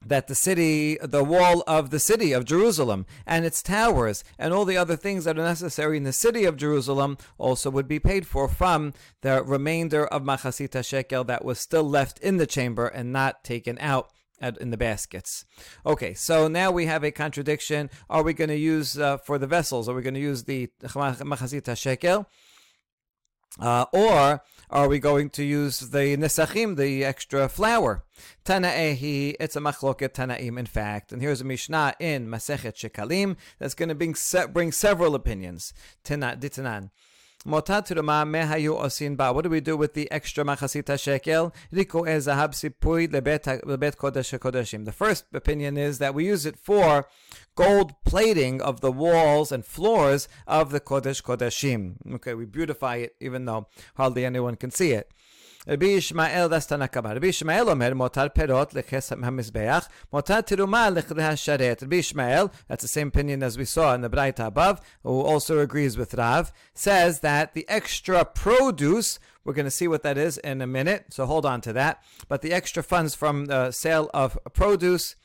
that 0.04 0.28
the 0.28 0.34
city, 0.34 0.96
the 1.02 1.24
wall 1.24 1.64
of 1.66 1.90
the 1.90 1.98
city 1.98 2.32
of 2.32 2.44
Jerusalem 2.44 3.04
and 3.26 3.44
its 3.44 3.62
towers 3.62 4.22
and 4.38 4.54
all 4.54 4.64
the 4.64 4.76
other 4.76 4.96
things 4.96 5.24
that 5.24 5.38
are 5.38 5.42
necessary 5.42 5.96
in 5.96 6.04
the 6.04 6.12
city 6.12 6.44
of 6.44 6.56
Jerusalem 6.56 7.18
also 7.36 7.70
would 7.70 7.88
be 7.88 7.98
paid 7.98 8.26
for 8.26 8.48
from 8.48 8.92
the 9.22 9.42
remainder 9.42 10.06
of 10.06 10.22
Machasita 10.22 10.84
Shekel 10.84 11.24
that 11.24 11.44
was 11.44 11.58
still 11.58 11.88
left 11.88 12.18
in 12.20 12.36
the 12.36 12.46
chamber 12.46 12.86
and 12.86 13.12
not 13.12 13.42
taken 13.42 13.76
out 13.80 14.10
at, 14.43 14.57
in 14.57 14.69
the 14.69 14.77
baskets. 14.77 15.45
Okay, 15.85 16.13
so 16.13 16.47
now 16.47 16.69
we 16.69 16.85
have 16.85 17.03
a 17.03 17.11
contradiction. 17.11 17.89
Are 18.09 18.23
we 18.23 18.33
going 18.33 18.49
to 18.49 18.57
use 18.57 18.99
uh, 18.99 19.17
for 19.17 19.37
the 19.37 19.47
vessels? 19.47 19.87
Are 19.87 19.95
we 19.95 20.03
going 20.03 20.13
to 20.13 20.19
use 20.19 20.43
the 20.43 20.69
Machasita 20.83 21.75
Shekel? 21.75 22.27
Uh, 23.59 23.85
or 23.93 24.41
are 24.69 24.87
we 24.87 24.97
going 24.97 25.29
to 25.29 25.43
use 25.43 25.79
the 25.79 26.17
nesachim, 26.17 26.75
the 26.75 27.05
extra 27.05 27.47
flour? 27.47 28.03
Tana'ehi, 28.43 29.35
it's 29.39 29.55
a 29.55 29.59
machloket 29.59 30.09
Tanaim, 30.09 30.57
in 30.57 30.65
fact. 30.65 31.13
And 31.13 31.21
here's 31.21 31.41
a 31.41 31.45
Mishnah 31.45 31.93
in 31.99 32.27
Masechet 32.27 32.75
Shekalim 32.75 33.37
that's 33.59 33.75
going 33.75 33.89
to 33.89 33.95
bring, 33.95 34.15
bring 34.51 34.71
several 34.71 35.13
opinions. 35.13 35.71
Tana, 36.03 36.35
ditanan. 36.39 36.89
What 37.45 37.65
do 37.65 39.49
we 39.49 39.59
do 39.59 39.75
with 39.75 39.93
the 39.93 40.09
extra 40.11 40.45
machasita 40.45 40.97
shekel? 40.97 41.53
The 41.71 41.83
first 44.95 45.25
opinion 45.33 45.77
is 45.77 45.97
that 45.97 46.15
we 46.15 46.25
use 46.25 46.45
it 46.45 46.57
for 46.57 47.07
gold 47.55 47.93
plating 48.05 48.61
of 48.61 48.79
the 48.79 48.91
walls 48.91 49.51
and 49.51 49.65
floors 49.65 50.29
of 50.47 50.71
the 50.71 50.79
kodesh 50.79 51.21
kodeshim. 51.21 51.95
Okay, 52.15 52.33
we 52.33 52.45
beautify 52.45 52.97
it 52.97 53.15
even 53.19 53.45
though 53.45 53.67
hardly 53.95 54.23
anyone 54.23 54.55
can 54.55 54.71
see 54.71 54.91
it. 54.91 55.11
Rabbi 55.65 55.85
Yishmael, 55.85 56.49
that's 56.49 56.65
Tanna 56.65 56.89
Kamma. 56.89 57.13
Rabbi 57.13 57.27
Yishmael 57.27 57.69
Omer, 57.69 57.91
Motar 57.91 58.33
Perot 58.33 58.73
Leches 58.73 59.15
HaMizbeach, 59.15 59.87
Motar 60.11 60.43
Teruma 60.43 60.93
Lechle 60.93 61.21
HaSharet. 61.21 61.81
Rabbi 61.81 61.95
Yishmael, 61.95 62.51
that's 62.67 62.81
the 62.81 62.89
same 62.89 63.07
opinion 63.07 63.41
as 63.41 63.57
we 63.57 63.63
saw 63.63 63.93
in 63.95 64.01
the 64.01 64.09
Braita 64.09 64.45
above, 64.45 64.81
who 65.03 65.21
also 65.21 65.59
agrees 65.59 65.97
with 65.97 66.15
Rav, 66.15 66.51
says 66.73 67.21
that 67.21 67.53
the 67.53 67.65
extra 67.69 68.25
produce 68.25 69.19
we're 69.45 69.53
going 69.53 69.65
to 69.65 69.71
see 69.71 69.87
what 69.87 70.03
that 70.03 70.17
is 70.17 70.37
in 70.37 70.61
a 70.61 70.67
minute, 70.67 71.07
so 71.09 71.25
hold 71.25 71.45
on 71.45 71.61
to 71.61 71.73
that. 71.73 72.03
But 72.27 72.41
the 72.41 72.53
extra 72.53 72.81
funds 72.81 73.13
from 73.15 73.45
the 73.45 73.71
sale 73.71 74.09
of 74.13 74.37
produce 74.53 75.15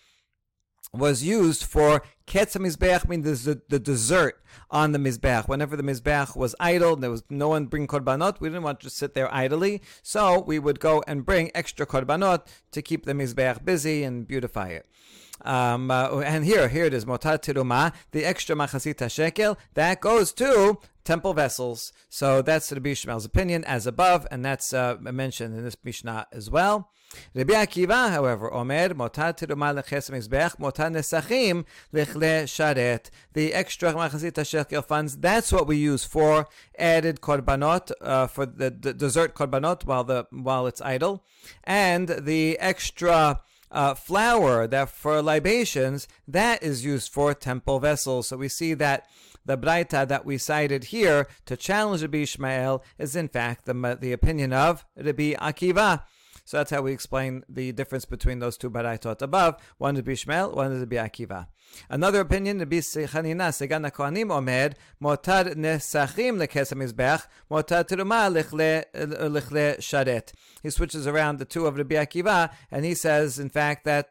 was 0.93 1.23
used 1.23 1.65
for 1.65 2.03
ketz 2.27 2.57
mizbeach, 2.57 3.09
means 3.09 3.45
the, 3.45 3.61
the 3.69 3.79
dessert 3.79 4.43
on 4.71 4.93
the 4.93 4.99
mizbeach. 4.99 5.49
Whenever 5.49 5.77
the 5.77 5.83
mizbeach 5.83 6.37
was 6.37 6.55
idle, 6.61 6.97
there 6.97 7.11
was 7.11 7.23
no 7.31 7.49
one 7.49 7.67
bring 7.67 7.87
korbanot. 7.87 8.41
We 8.41 8.49
didn't 8.49 8.63
want 8.63 8.81
to 8.81 8.91
sit 8.91 9.15
there 9.15 9.33
idly, 9.33 9.83
so 10.03 10.41
we 10.41 10.59
would 10.59 10.81
go 10.81 11.03
and 11.07 11.25
bring 11.25 11.51
extra 11.55 11.87
korbanot 11.87 12.47
to 12.73 12.83
keep 12.83 13.05
the 13.07 13.13
mizbeach 13.13 13.65
busy 13.65 14.05
and 14.05 14.27
beautify 14.27 14.69
it. 14.69 14.87
Um, 15.43 15.91
uh, 15.91 16.19
and 16.19 16.45
here, 16.45 16.69
here 16.69 16.85
it 16.87 16.95
is, 16.95 17.05
motat 17.05 17.43
the 18.11 18.25
extra 18.25 18.57
machasita 18.57 19.11
shekel, 19.11 19.57
that 19.75 20.01
goes 20.01 20.33
to 20.33 20.79
temple 21.05 21.33
vessels. 21.33 21.93
So 22.09 22.43
that's 22.43 22.69
the 22.69 22.81
Bishmael's 22.81 23.25
opinion, 23.25 23.65
as 23.65 23.87
above, 23.87 24.27
and 24.31 24.45
that's 24.45 24.73
uh, 24.73 24.97
mentioned 25.01 25.57
in 25.57 25.65
this 25.65 25.77
Mishnah 25.83 26.27
as 26.33 26.51
well. 26.51 26.91
Rabbi 27.35 27.55
Akiva, 27.55 28.11
however, 28.11 28.53
Omer, 28.53 28.91
motar 28.91 29.37
tiruma 29.37 29.75
leches 29.75 30.11
mizbech, 30.11 30.57
motar 30.59 30.91
nesachim 30.91 31.65
lechle 31.93 32.45
sharet. 32.45 33.11
The 33.33 33.55
extra 33.55 33.93
machazit 33.93 34.45
shekel 34.47 34.83
funds, 34.83 35.17
that's 35.17 35.53
what 35.53 35.67
we 35.67 35.77
use 35.77 36.05
for 36.05 36.49
added 36.79 37.21
korbanot, 37.21 37.93
uh, 38.01 38.27
for 38.27 38.47
the, 38.47 38.71
dessert 38.71 39.35
korbanot 39.35 39.85
while 39.85 40.05
the 40.05 40.27
while 40.31 40.67
it's 40.67 40.81
idle, 40.81 41.25
and 41.65 42.09
the 42.09 42.59
extra 42.59 43.41
uh, 43.71 43.95
flour 43.95 44.67
that 44.67 44.91
for 44.91 45.23
libations 45.23 46.09
that 46.27 46.63
is 46.63 46.85
used 46.85 47.13
for 47.13 47.35
temple 47.35 47.79
vessels. 47.79 48.29
So 48.29 48.37
we 48.37 48.49
see 48.49 48.75
that 48.75 49.07
the 49.45 49.57
Braita 49.59 50.07
that 50.09 50.25
we 50.25 50.39
cited 50.39 50.85
here 50.85 51.27
to 51.47 51.57
challenge 51.57 52.03
Rabbi 52.03 52.19
Ishmael 52.19 52.83
is 52.99 53.17
in 53.17 53.29
fact 53.29 53.65
the, 53.65 53.99
the 54.01 54.13
opinion 54.13 54.53
of 54.53 54.85
Rabbi 54.97 55.33
Akiva. 55.35 56.03
So 56.49 56.57
that's 56.57 56.71
how 56.71 56.81
we 56.81 56.93
explain 56.93 57.45
the 57.47 57.73
difference 57.73 58.07
between 58.07 58.39
those 58.39 58.57
two 58.57 58.71
baraitot 58.71 59.21
above. 59.21 59.57
One 59.77 59.99
is 59.99 60.03
Bishmael, 60.03 60.57
one 60.57 60.73
is 60.73 60.83
Akiva. 60.83 61.49
Another 61.91 62.21
opinion, 62.21 62.59
Rabbi 62.59 62.77
Chanina, 62.77 63.51
Segan 63.53 63.91
HaKohanim 63.91 64.33
Omer, 64.33 64.71
Motar 64.99 65.55
Nesachim 65.55 66.39
Lekes 66.39 66.73
HaMizbech, 66.73 67.27
Motar 67.51 67.87
Teruma 67.87 68.33
Lichle 68.33 69.77
Sharet. 69.77 70.33
He 70.63 70.71
switches 70.71 71.07
around 71.07 71.39
the 71.39 71.45
two 71.45 71.67
of 71.67 71.77
Rabbi 71.77 71.97
Akiva, 71.97 72.51
and 72.71 72.87
he 72.87 72.95
says, 72.95 73.39
in 73.39 73.51
fact, 73.51 73.85
that 73.85 74.09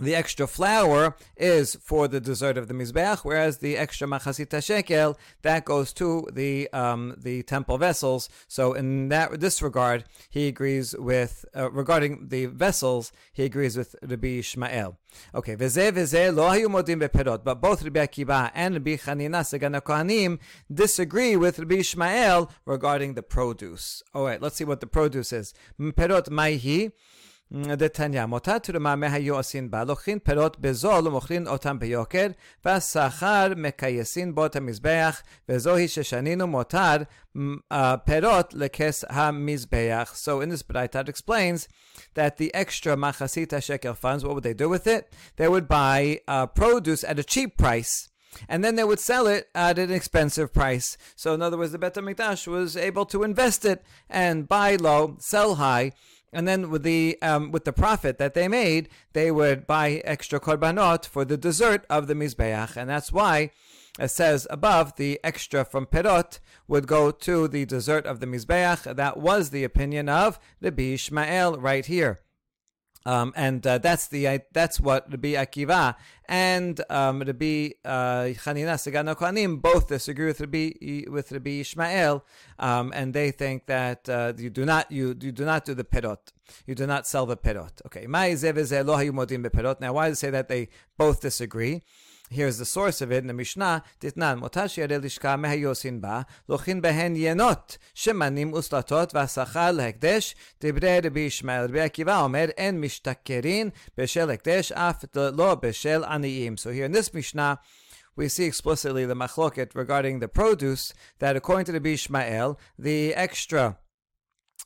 the 0.00 0.14
extra 0.14 0.46
flour 0.46 1.16
is 1.36 1.76
for 1.76 2.08
the 2.08 2.20
dessert 2.20 2.56
of 2.56 2.68
the 2.68 2.74
mizbeach, 2.74 3.18
whereas 3.18 3.58
the 3.58 3.76
extra 3.76 4.08
machasita 4.08 4.64
shekel 4.64 5.18
that 5.42 5.64
goes 5.64 5.92
to 5.92 6.26
the 6.32 6.68
um, 6.72 7.14
the 7.18 7.42
temple 7.42 7.78
vessels. 7.78 8.28
So 8.48 8.72
in 8.72 9.08
that 9.08 9.40
this 9.40 9.62
regard, 9.62 10.04
he 10.30 10.48
agrees 10.48 10.94
with 10.98 11.44
uh, 11.54 11.70
regarding 11.70 12.28
the 12.28 12.46
vessels. 12.46 13.12
He 13.32 13.44
agrees 13.44 13.76
with 13.76 13.94
Rabbi 14.02 14.40
Shmael. 14.40 14.96
Okay, 15.34 15.56
veze 15.56 15.92
veze 15.92 16.34
lo 16.34 16.48
hayu 16.48 16.66
modim 16.66 17.00
beperot, 17.00 17.44
but 17.44 17.60
both 17.60 17.82
Rabbi 17.82 18.06
Akiva 18.06 18.50
and 18.54 18.74
Rabbi 18.74 18.96
Chanina 18.96 19.42
Segan 19.42 19.80
Kohanim 19.82 20.38
disagree 20.72 21.36
with 21.36 21.58
Rabbi 21.58 21.76
Shmael 21.76 22.50
regarding 22.64 23.14
the 23.14 23.22
produce. 23.22 24.02
All 24.14 24.24
right, 24.24 24.40
let's 24.40 24.56
see 24.56 24.64
what 24.64 24.80
the 24.80 24.86
produce 24.86 25.32
is. 25.32 25.52
Perot 25.80 26.28
maihi. 26.28 26.92
דתניא, 27.53 28.25
מותר 28.25 28.57
תרומה 28.57 28.95
מהיו 28.95 29.35
עושים 29.35 29.71
בה, 29.71 29.83
לוקחים 29.83 30.19
פירות 30.19 30.59
בזול 30.59 31.07
ומוכרים 31.07 31.47
אותם 31.47 31.79
ביוקר, 31.79 32.27
והשכר 32.65 33.47
מקייסין 33.55 34.35
בו 34.35 34.45
את 34.45 34.55
המזבח, 34.55 35.21
וזוהי 35.49 35.87
ששנינו 35.87 36.47
מותר 36.47 36.95
uh, 37.37 37.77
פירות 38.05 38.53
לכס 38.53 39.05
המזבח. 39.09 40.13
So 40.15 40.41
in 40.41 40.49
this 40.49 40.63
Braita 40.63 41.01
it 41.01 41.09
explains 41.09 41.67
that 42.15 42.37
the 42.37 42.53
extra 42.53 42.95
machasita 42.95 43.61
shekel 43.61 43.93
funds, 43.93 44.23
what 44.23 44.33
would 44.35 44.43
they 44.43 44.53
do 44.53 44.69
with 44.69 44.87
it? 44.87 45.13
They 45.37 45.47
would 45.47 45.67
buy 45.67 46.19
uh, 46.27 46.47
produce 46.47 47.03
at 47.03 47.19
a 47.19 47.23
cheap 47.23 47.57
price 47.57 48.09
and 48.49 48.63
then 48.63 48.75
they 48.75 48.83
would 48.83 48.99
sell 48.99 49.27
it 49.27 49.47
at 49.55 49.79
an 49.79 49.91
expensive 49.91 50.53
price. 50.53 50.97
So, 51.15 51.33
in 51.33 51.41
other 51.41 51.57
words, 51.57 51.71
the 51.71 51.77
Bet 51.77 51.95
HaMikdash 51.95 52.47
was 52.47 52.75
able 52.75 53.05
to 53.07 53.23
invest 53.23 53.63
it 53.65 53.83
and 54.09 54.47
buy 54.47 54.75
low, 54.75 55.15
sell 55.19 55.55
high, 55.55 55.93
and 56.32 56.46
then 56.46 56.70
with 56.70 56.82
the 56.82 57.18
um, 57.22 57.50
with 57.50 57.64
the 57.64 57.72
profit 57.72 58.18
that 58.18 58.34
they 58.34 58.48
made, 58.48 58.88
they 59.12 59.30
would 59.30 59.66
buy 59.66 60.02
extra 60.04 60.40
korbanot 60.40 61.06
for 61.06 61.24
the 61.24 61.36
dessert 61.36 61.84
of 61.90 62.06
the 62.06 62.14
mizbeach, 62.14 62.76
and 62.76 62.88
that's 62.88 63.12
why 63.12 63.50
it 63.98 64.08
says 64.08 64.46
above 64.50 64.96
the 64.96 65.18
extra 65.24 65.64
from 65.64 65.86
perot 65.86 66.38
would 66.68 66.86
go 66.86 67.10
to 67.10 67.48
the 67.48 67.64
dessert 67.64 68.06
of 68.06 68.20
the 68.20 68.26
mizbeach. 68.26 68.94
That 68.96 69.18
was 69.18 69.50
the 69.50 69.64
opinion 69.64 70.08
of 70.08 70.38
the 70.60 70.72
Bishmael 70.72 71.56
right 71.60 71.84
here. 71.84 72.20
Um, 73.06 73.32
and 73.34 73.66
uh, 73.66 73.78
that's 73.78 74.08
the 74.08 74.42
that's 74.52 74.78
what 74.78 75.10
Rabbi 75.10 75.32
Akiva 75.32 75.94
and 76.26 76.80
um, 76.90 77.20
Rabbi 77.20 77.70
uh, 77.84 78.34
Chanina 78.36 78.76
Segano 78.76 79.16
Kohanim 79.16 79.60
both 79.60 79.88
disagree 79.88 80.26
with 80.26 80.40
Rabbi 80.40 80.70
with 81.08 81.32
Rabbi 81.32 81.60
Ishmael, 81.60 82.22
um, 82.58 82.92
and 82.94 83.14
they 83.14 83.30
think 83.30 83.66
that 83.66 84.06
uh, 84.08 84.34
you 84.36 84.50
do 84.50 84.66
not 84.66 84.92
you, 84.92 85.16
you 85.20 85.32
do 85.32 85.44
not 85.46 85.64
do 85.64 85.74
the 85.74 85.84
perot, 85.84 86.18
you 86.66 86.74
do 86.74 86.86
not 86.86 87.06
sell 87.06 87.24
the 87.24 87.38
perot. 87.38 87.84
Okay, 87.86 88.06
Now, 88.06 89.92
why 89.92 90.08
does 90.08 90.18
it 90.18 90.20
say 90.20 90.30
that 90.30 90.48
they 90.48 90.68
both 90.98 91.20
disagree? 91.22 91.82
Here's 92.32 92.58
the 92.58 92.64
source 92.64 93.00
of 93.00 93.10
it 93.10 93.18
in 93.18 93.26
the 93.26 93.34
Mishnah. 93.34 93.82
Titnan 94.00 94.40
motash 94.40 94.76
yare 94.76 95.00
lishka 95.00 95.36
mehayosin 95.36 96.00
ba 96.00 96.26
lochin 96.48 96.80
behen 96.80 97.18
yenot 97.18 97.76
shemanim 97.92 98.52
uslatot 98.52 99.10
vasachar 99.10 99.74
lehekdesh 99.74 100.36
dibre 100.60 101.02
Rabbi 101.02 101.26
Ishmael. 101.26 101.62
Rabbi 101.62 101.78
Akiva 101.78 102.22
omer 102.22 102.52
en 102.56 102.80
mishtakerin 102.80 103.72
beshel 103.98 104.28
hekdesh 104.28 104.70
af 104.76 105.04
lo 105.12 105.56
beshel 105.56 106.06
aniyim. 106.08 106.56
So 106.56 106.70
here 106.70 106.84
in 106.84 106.92
this 106.92 107.12
Mishnah, 107.12 107.58
we 108.14 108.28
see 108.28 108.44
explicitly 108.44 109.04
the 109.04 109.14
machloket 109.14 109.74
regarding 109.74 110.20
the 110.20 110.28
produce 110.28 110.94
that 111.18 111.34
according 111.34 111.64
to 111.64 111.72
the 111.72 111.92
Ishmael, 111.92 112.60
the 112.78 113.12
extra 113.12 113.76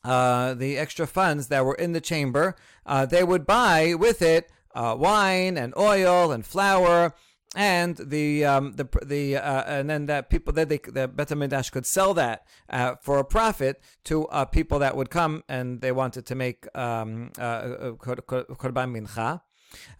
uh, 0.05 0.53
the 0.53 0.77
extra 0.77 1.07
funds 1.07 1.49
that 1.49 1.65
were 1.65 1.77
in 1.77 1.93
the 1.93 2.01
chamber, 2.03 2.57
uh, 2.85 3.07
they 3.07 3.25
would 3.25 3.47
buy 3.47 3.95
with 3.95 4.21
it 4.21 4.51
uh, 4.75 4.95
wine 4.99 5.57
and 5.57 5.73
oil 5.79 6.31
and 6.31 6.45
flour 6.45 7.15
and 7.55 7.97
the 7.97 8.45
um, 8.45 8.73
the 8.73 8.89
the 9.05 9.37
uh, 9.37 9.63
and 9.67 9.89
then 9.89 10.07
that 10.07 10.31
people 10.31 10.53
that 10.55 10.69
they 10.69 10.79
the 10.79 11.09
Bet 11.09 11.29
Mikdash 11.29 11.71
could 11.73 11.87
sell 11.87 12.15
that 12.15 12.47
uh, 12.69 12.97
for 13.01 13.19
a 13.19 13.25
profit 13.25 13.81
to 14.05 14.27
uh, 14.27 14.45
people 14.45 14.79
that 14.81 14.97
would 14.97 15.11
come 15.11 15.45
and 15.49 15.81
they 15.81 15.93
wanted 15.93 16.27
to 16.27 16.35
make 16.35 16.67
um, 16.77 17.31
uh, 17.39 17.43
uh, 17.43 17.93
korban 17.93 18.93
mincha. 18.93 19.41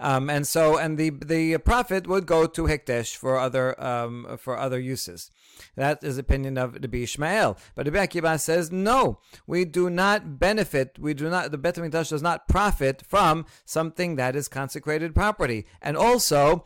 Um, 0.01 0.31
and 0.31 0.47
so, 0.47 0.77
and 0.77 0.99
the 0.99 1.11
the 1.11 1.59
profit 1.59 2.07
would 2.07 2.27
go 2.27 2.47
to 2.47 2.63
Hekdesh 2.63 3.17
for 3.17 3.39
other 3.39 3.81
um, 3.83 4.37
for 4.39 4.59
other 4.59 4.79
uses. 4.79 5.31
That 5.77 6.03
is 6.03 6.19
opinion 6.19 6.59
of 6.59 6.81
the 6.81 7.03
Ishmael. 7.03 7.59
But 7.75 7.87
the 7.87 7.93
Akiva 7.93 8.41
says 8.41 8.73
no, 8.73 9.21
we 9.47 9.65
do 9.65 9.91
not 9.91 10.39
benefit. 10.39 10.99
We 10.99 11.15
do 11.15 11.29
not. 11.29 11.51
The 11.51 11.59
Bet 11.59 11.77
Hamikdash 11.77 12.11
does 12.11 12.23
not 12.23 12.49
profit 12.49 13.03
from 13.07 13.47
something 13.65 14.17
that 14.17 14.37
is 14.37 14.49
consecrated 14.49 15.15
property, 15.15 15.67
and 15.81 15.97
also 15.97 16.65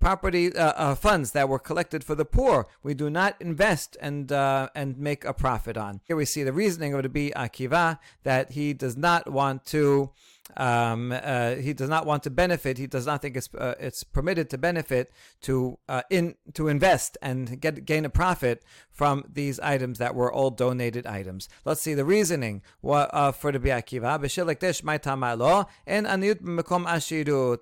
property 0.00 0.54
uh, 0.54 0.72
uh, 0.76 0.94
funds 0.94 1.32
that 1.32 1.48
were 1.48 1.58
collected 1.58 2.04
for 2.04 2.14
the 2.14 2.24
poor. 2.24 2.66
We 2.82 2.94
do 2.94 3.10
not 3.10 3.36
invest 3.40 3.96
and 4.00 4.30
uh, 4.30 4.68
and 4.74 4.98
make 4.98 5.24
a 5.24 5.32
profit 5.32 5.76
on. 5.76 6.00
Here 6.04 6.16
we 6.16 6.24
see 6.24 6.42
the 6.42 6.52
reasoning 6.52 6.94
of 6.94 7.02
the 7.02 7.08
Bi 7.08 7.32
Akiva 7.36 7.98
that 8.22 8.52
he 8.52 8.72
does 8.72 8.96
not 8.96 9.30
want 9.30 9.64
to 9.66 10.10
um, 10.56 11.12
uh, 11.12 11.56
he 11.56 11.72
does 11.72 11.88
not 11.88 12.06
want 12.06 12.22
to 12.24 12.30
benefit. 12.30 12.78
He 12.78 12.86
does 12.86 13.06
not 13.06 13.22
think 13.22 13.36
it's 13.36 13.52
uh, 13.54 13.74
it's 13.78 14.04
permitted 14.04 14.50
to 14.50 14.58
benefit 14.58 15.12
to 15.42 15.78
uh, 15.88 16.02
in 16.10 16.34
to 16.54 16.68
invest 16.68 17.16
and 17.22 17.60
get 17.60 17.84
gain 17.84 18.04
a 18.04 18.10
profit 18.10 18.62
from 18.90 19.24
these 19.32 19.60
items 19.60 19.98
that 19.98 20.14
were 20.16 20.32
all 20.32 20.50
donated 20.50 21.06
items. 21.06 21.48
Let's 21.64 21.80
see 21.80 21.94
the 21.94 22.04
reasoning 22.04 22.62
uh, 22.84 23.30
for 23.30 23.52
the 23.52 23.60
Biakiva. 23.60 24.20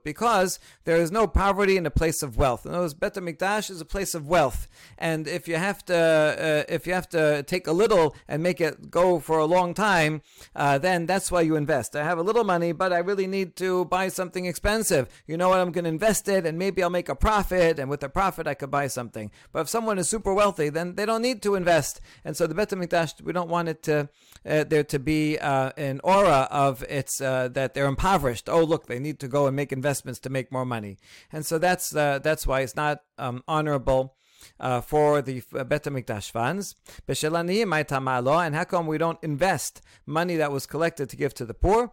Because 0.02 0.58
there 0.84 0.96
is 0.96 1.10
no 1.12 1.26
poverty 1.26 1.76
in 1.76 1.84
a 1.84 1.90
place 1.90 2.22
of 2.22 2.38
wealth. 2.38 2.64
In 2.64 2.72
other 2.72 2.80
words, 2.80 2.94
Bet 2.94 3.14
Mikdash 3.14 3.68
is 3.68 3.82
a 3.82 3.84
place 3.84 4.14
of 4.14 4.26
wealth, 4.26 4.66
and 4.96 5.28
if 5.28 5.46
you 5.46 5.56
have 5.56 5.84
to 5.86 5.94
uh, 5.96 6.72
if 6.72 6.86
you 6.86 6.94
have 6.94 7.08
to 7.10 7.42
take 7.42 7.66
a 7.66 7.72
little 7.72 8.16
and 8.26 8.42
make 8.42 8.60
it 8.60 8.90
go 8.90 9.18
for 9.20 9.38
a 9.38 9.44
long 9.44 9.74
time, 9.74 10.22
uh, 10.54 10.78
then 10.78 11.04
that's 11.04 11.30
why 11.30 11.42
you 11.42 11.56
invest. 11.56 11.94
I 11.94 12.04
have 12.04 12.18
a 12.18 12.22
little 12.22 12.44
money 12.44 12.72
but 12.76 12.92
I 12.92 12.98
really 12.98 13.26
need 13.26 13.56
to 13.56 13.84
buy 13.86 14.08
something 14.08 14.46
expensive. 14.46 15.08
You 15.26 15.36
know 15.36 15.48
what? 15.48 15.60
I'm 15.60 15.72
going 15.72 15.84
to 15.84 15.90
invest 15.90 16.28
it 16.28 16.46
and 16.46 16.58
maybe 16.58 16.82
I'll 16.82 16.90
make 16.90 17.08
a 17.08 17.14
profit. 17.14 17.78
And 17.78 17.90
with 17.90 18.00
the 18.00 18.08
profit, 18.08 18.46
I 18.46 18.54
could 18.54 18.70
buy 18.70 18.86
something. 18.86 19.30
But 19.52 19.60
if 19.60 19.68
someone 19.68 19.98
is 19.98 20.08
super 20.08 20.34
wealthy, 20.34 20.68
then 20.68 20.94
they 20.94 21.06
don't 21.06 21.22
need 21.22 21.42
to 21.42 21.54
invest. 21.54 22.00
And 22.24 22.36
so 22.36 22.46
the 22.46 22.54
Bet 22.54 22.70
HaMikdash, 22.70 23.22
we 23.22 23.32
don't 23.32 23.48
want 23.48 23.68
it 23.68 23.82
to, 23.84 24.08
uh, 24.48 24.64
there 24.64 24.84
to 24.84 24.98
be 24.98 25.38
uh, 25.38 25.72
an 25.76 26.00
aura 26.04 26.48
of 26.50 26.84
it's 26.88 27.20
uh, 27.20 27.48
that 27.48 27.74
they're 27.74 27.86
impoverished. 27.86 28.48
Oh, 28.48 28.62
look, 28.62 28.86
they 28.86 28.98
need 28.98 29.18
to 29.20 29.28
go 29.28 29.46
and 29.46 29.56
make 29.56 29.72
investments 29.72 30.20
to 30.20 30.30
make 30.30 30.52
more 30.52 30.66
money. 30.66 30.98
And 31.32 31.44
so 31.44 31.58
that's, 31.58 31.94
uh, 31.94 32.20
that's 32.20 32.46
why 32.46 32.60
it's 32.60 32.76
not 32.76 33.00
um, 33.18 33.42
honorable 33.48 34.16
uh, 34.60 34.80
for 34.80 35.22
the 35.22 35.42
uh, 35.54 35.64
Bet 35.64 35.84
HaMikdash 35.84 36.30
funds. 36.30 36.74
And 37.06 38.54
how 38.54 38.64
come 38.64 38.86
we 38.86 38.98
don't 38.98 39.18
invest 39.22 39.80
money 40.06 40.36
that 40.36 40.52
was 40.52 40.66
collected 40.66 41.08
to 41.10 41.16
give 41.16 41.34
to 41.34 41.44
the 41.44 41.54
poor? 41.54 41.92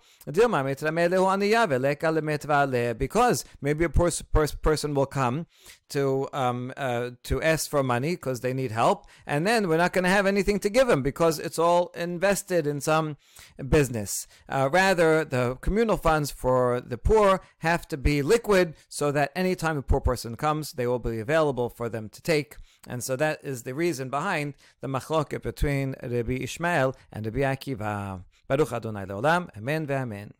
Because 2.97 3.45
maybe 3.61 3.85
a 3.85 3.89
poor 3.89 4.11
person 4.61 4.93
will 4.93 5.05
come 5.05 5.45
to 5.93 6.27
um, 6.33 6.73
uh, 6.77 7.11
to 7.23 7.41
ask 7.41 7.69
for 7.69 7.83
money 7.83 8.11
because 8.15 8.41
they 8.41 8.53
need 8.53 8.71
help, 8.71 9.05
and 9.25 9.47
then 9.47 9.67
we're 9.67 9.77
not 9.77 9.93
going 9.93 10.03
to 10.03 10.09
have 10.09 10.25
anything 10.25 10.59
to 10.59 10.69
give 10.69 10.87
them 10.87 11.01
because 11.01 11.39
it's 11.39 11.59
all 11.59 11.91
invested 11.95 12.67
in 12.67 12.81
some 12.81 13.17
business. 13.69 14.27
Uh, 14.49 14.69
rather, 14.71 15.25
the 15.25 15.57
communal 15.61 15.97
funds 15.97 16.31
for 16.31 16.81
the 16.81 16.97
poor 16.97 17.41
have 17.59 17.87
to 17.87 17.97
be 17.97 18.21
liquid 18.21 18.75
so 18.89 19.11
that 19.11 19.31
anytime 19.35 19.77
a 19.77 19.81
poor 19.81 20.01
person 20.01 20.35
comes, 20.35 20.73
they 20.73 20.87
will 20.87 20.99
be 20.99 21.19
available 21.19 21.69
for 21.69 21.89
them 21.89 22.09
to 22.09 22.21
take. 22.21 22.57
And 22.87 23.03
so 23.03 23.15
that 23.15 23.39
is 23.43 23.63
the 23.63 23.73
reason 23.73 24.09
behind 24.09 24.55
the 24.81 24.87
machloket 24.87 25.41
between 25.41 25.95
Rabbi 26.03 26.39
Ishmael 26.41 26.95
and 27.11 27.25
Rabbi 27.25 27.39
Akiva. 27.39 28.23
Baruch 28.47 28.73
Adonai 28.73 29.05
Leolam. 29.05 29.49
Amen 29.57 29.87
ve'amen. 29.87 30.31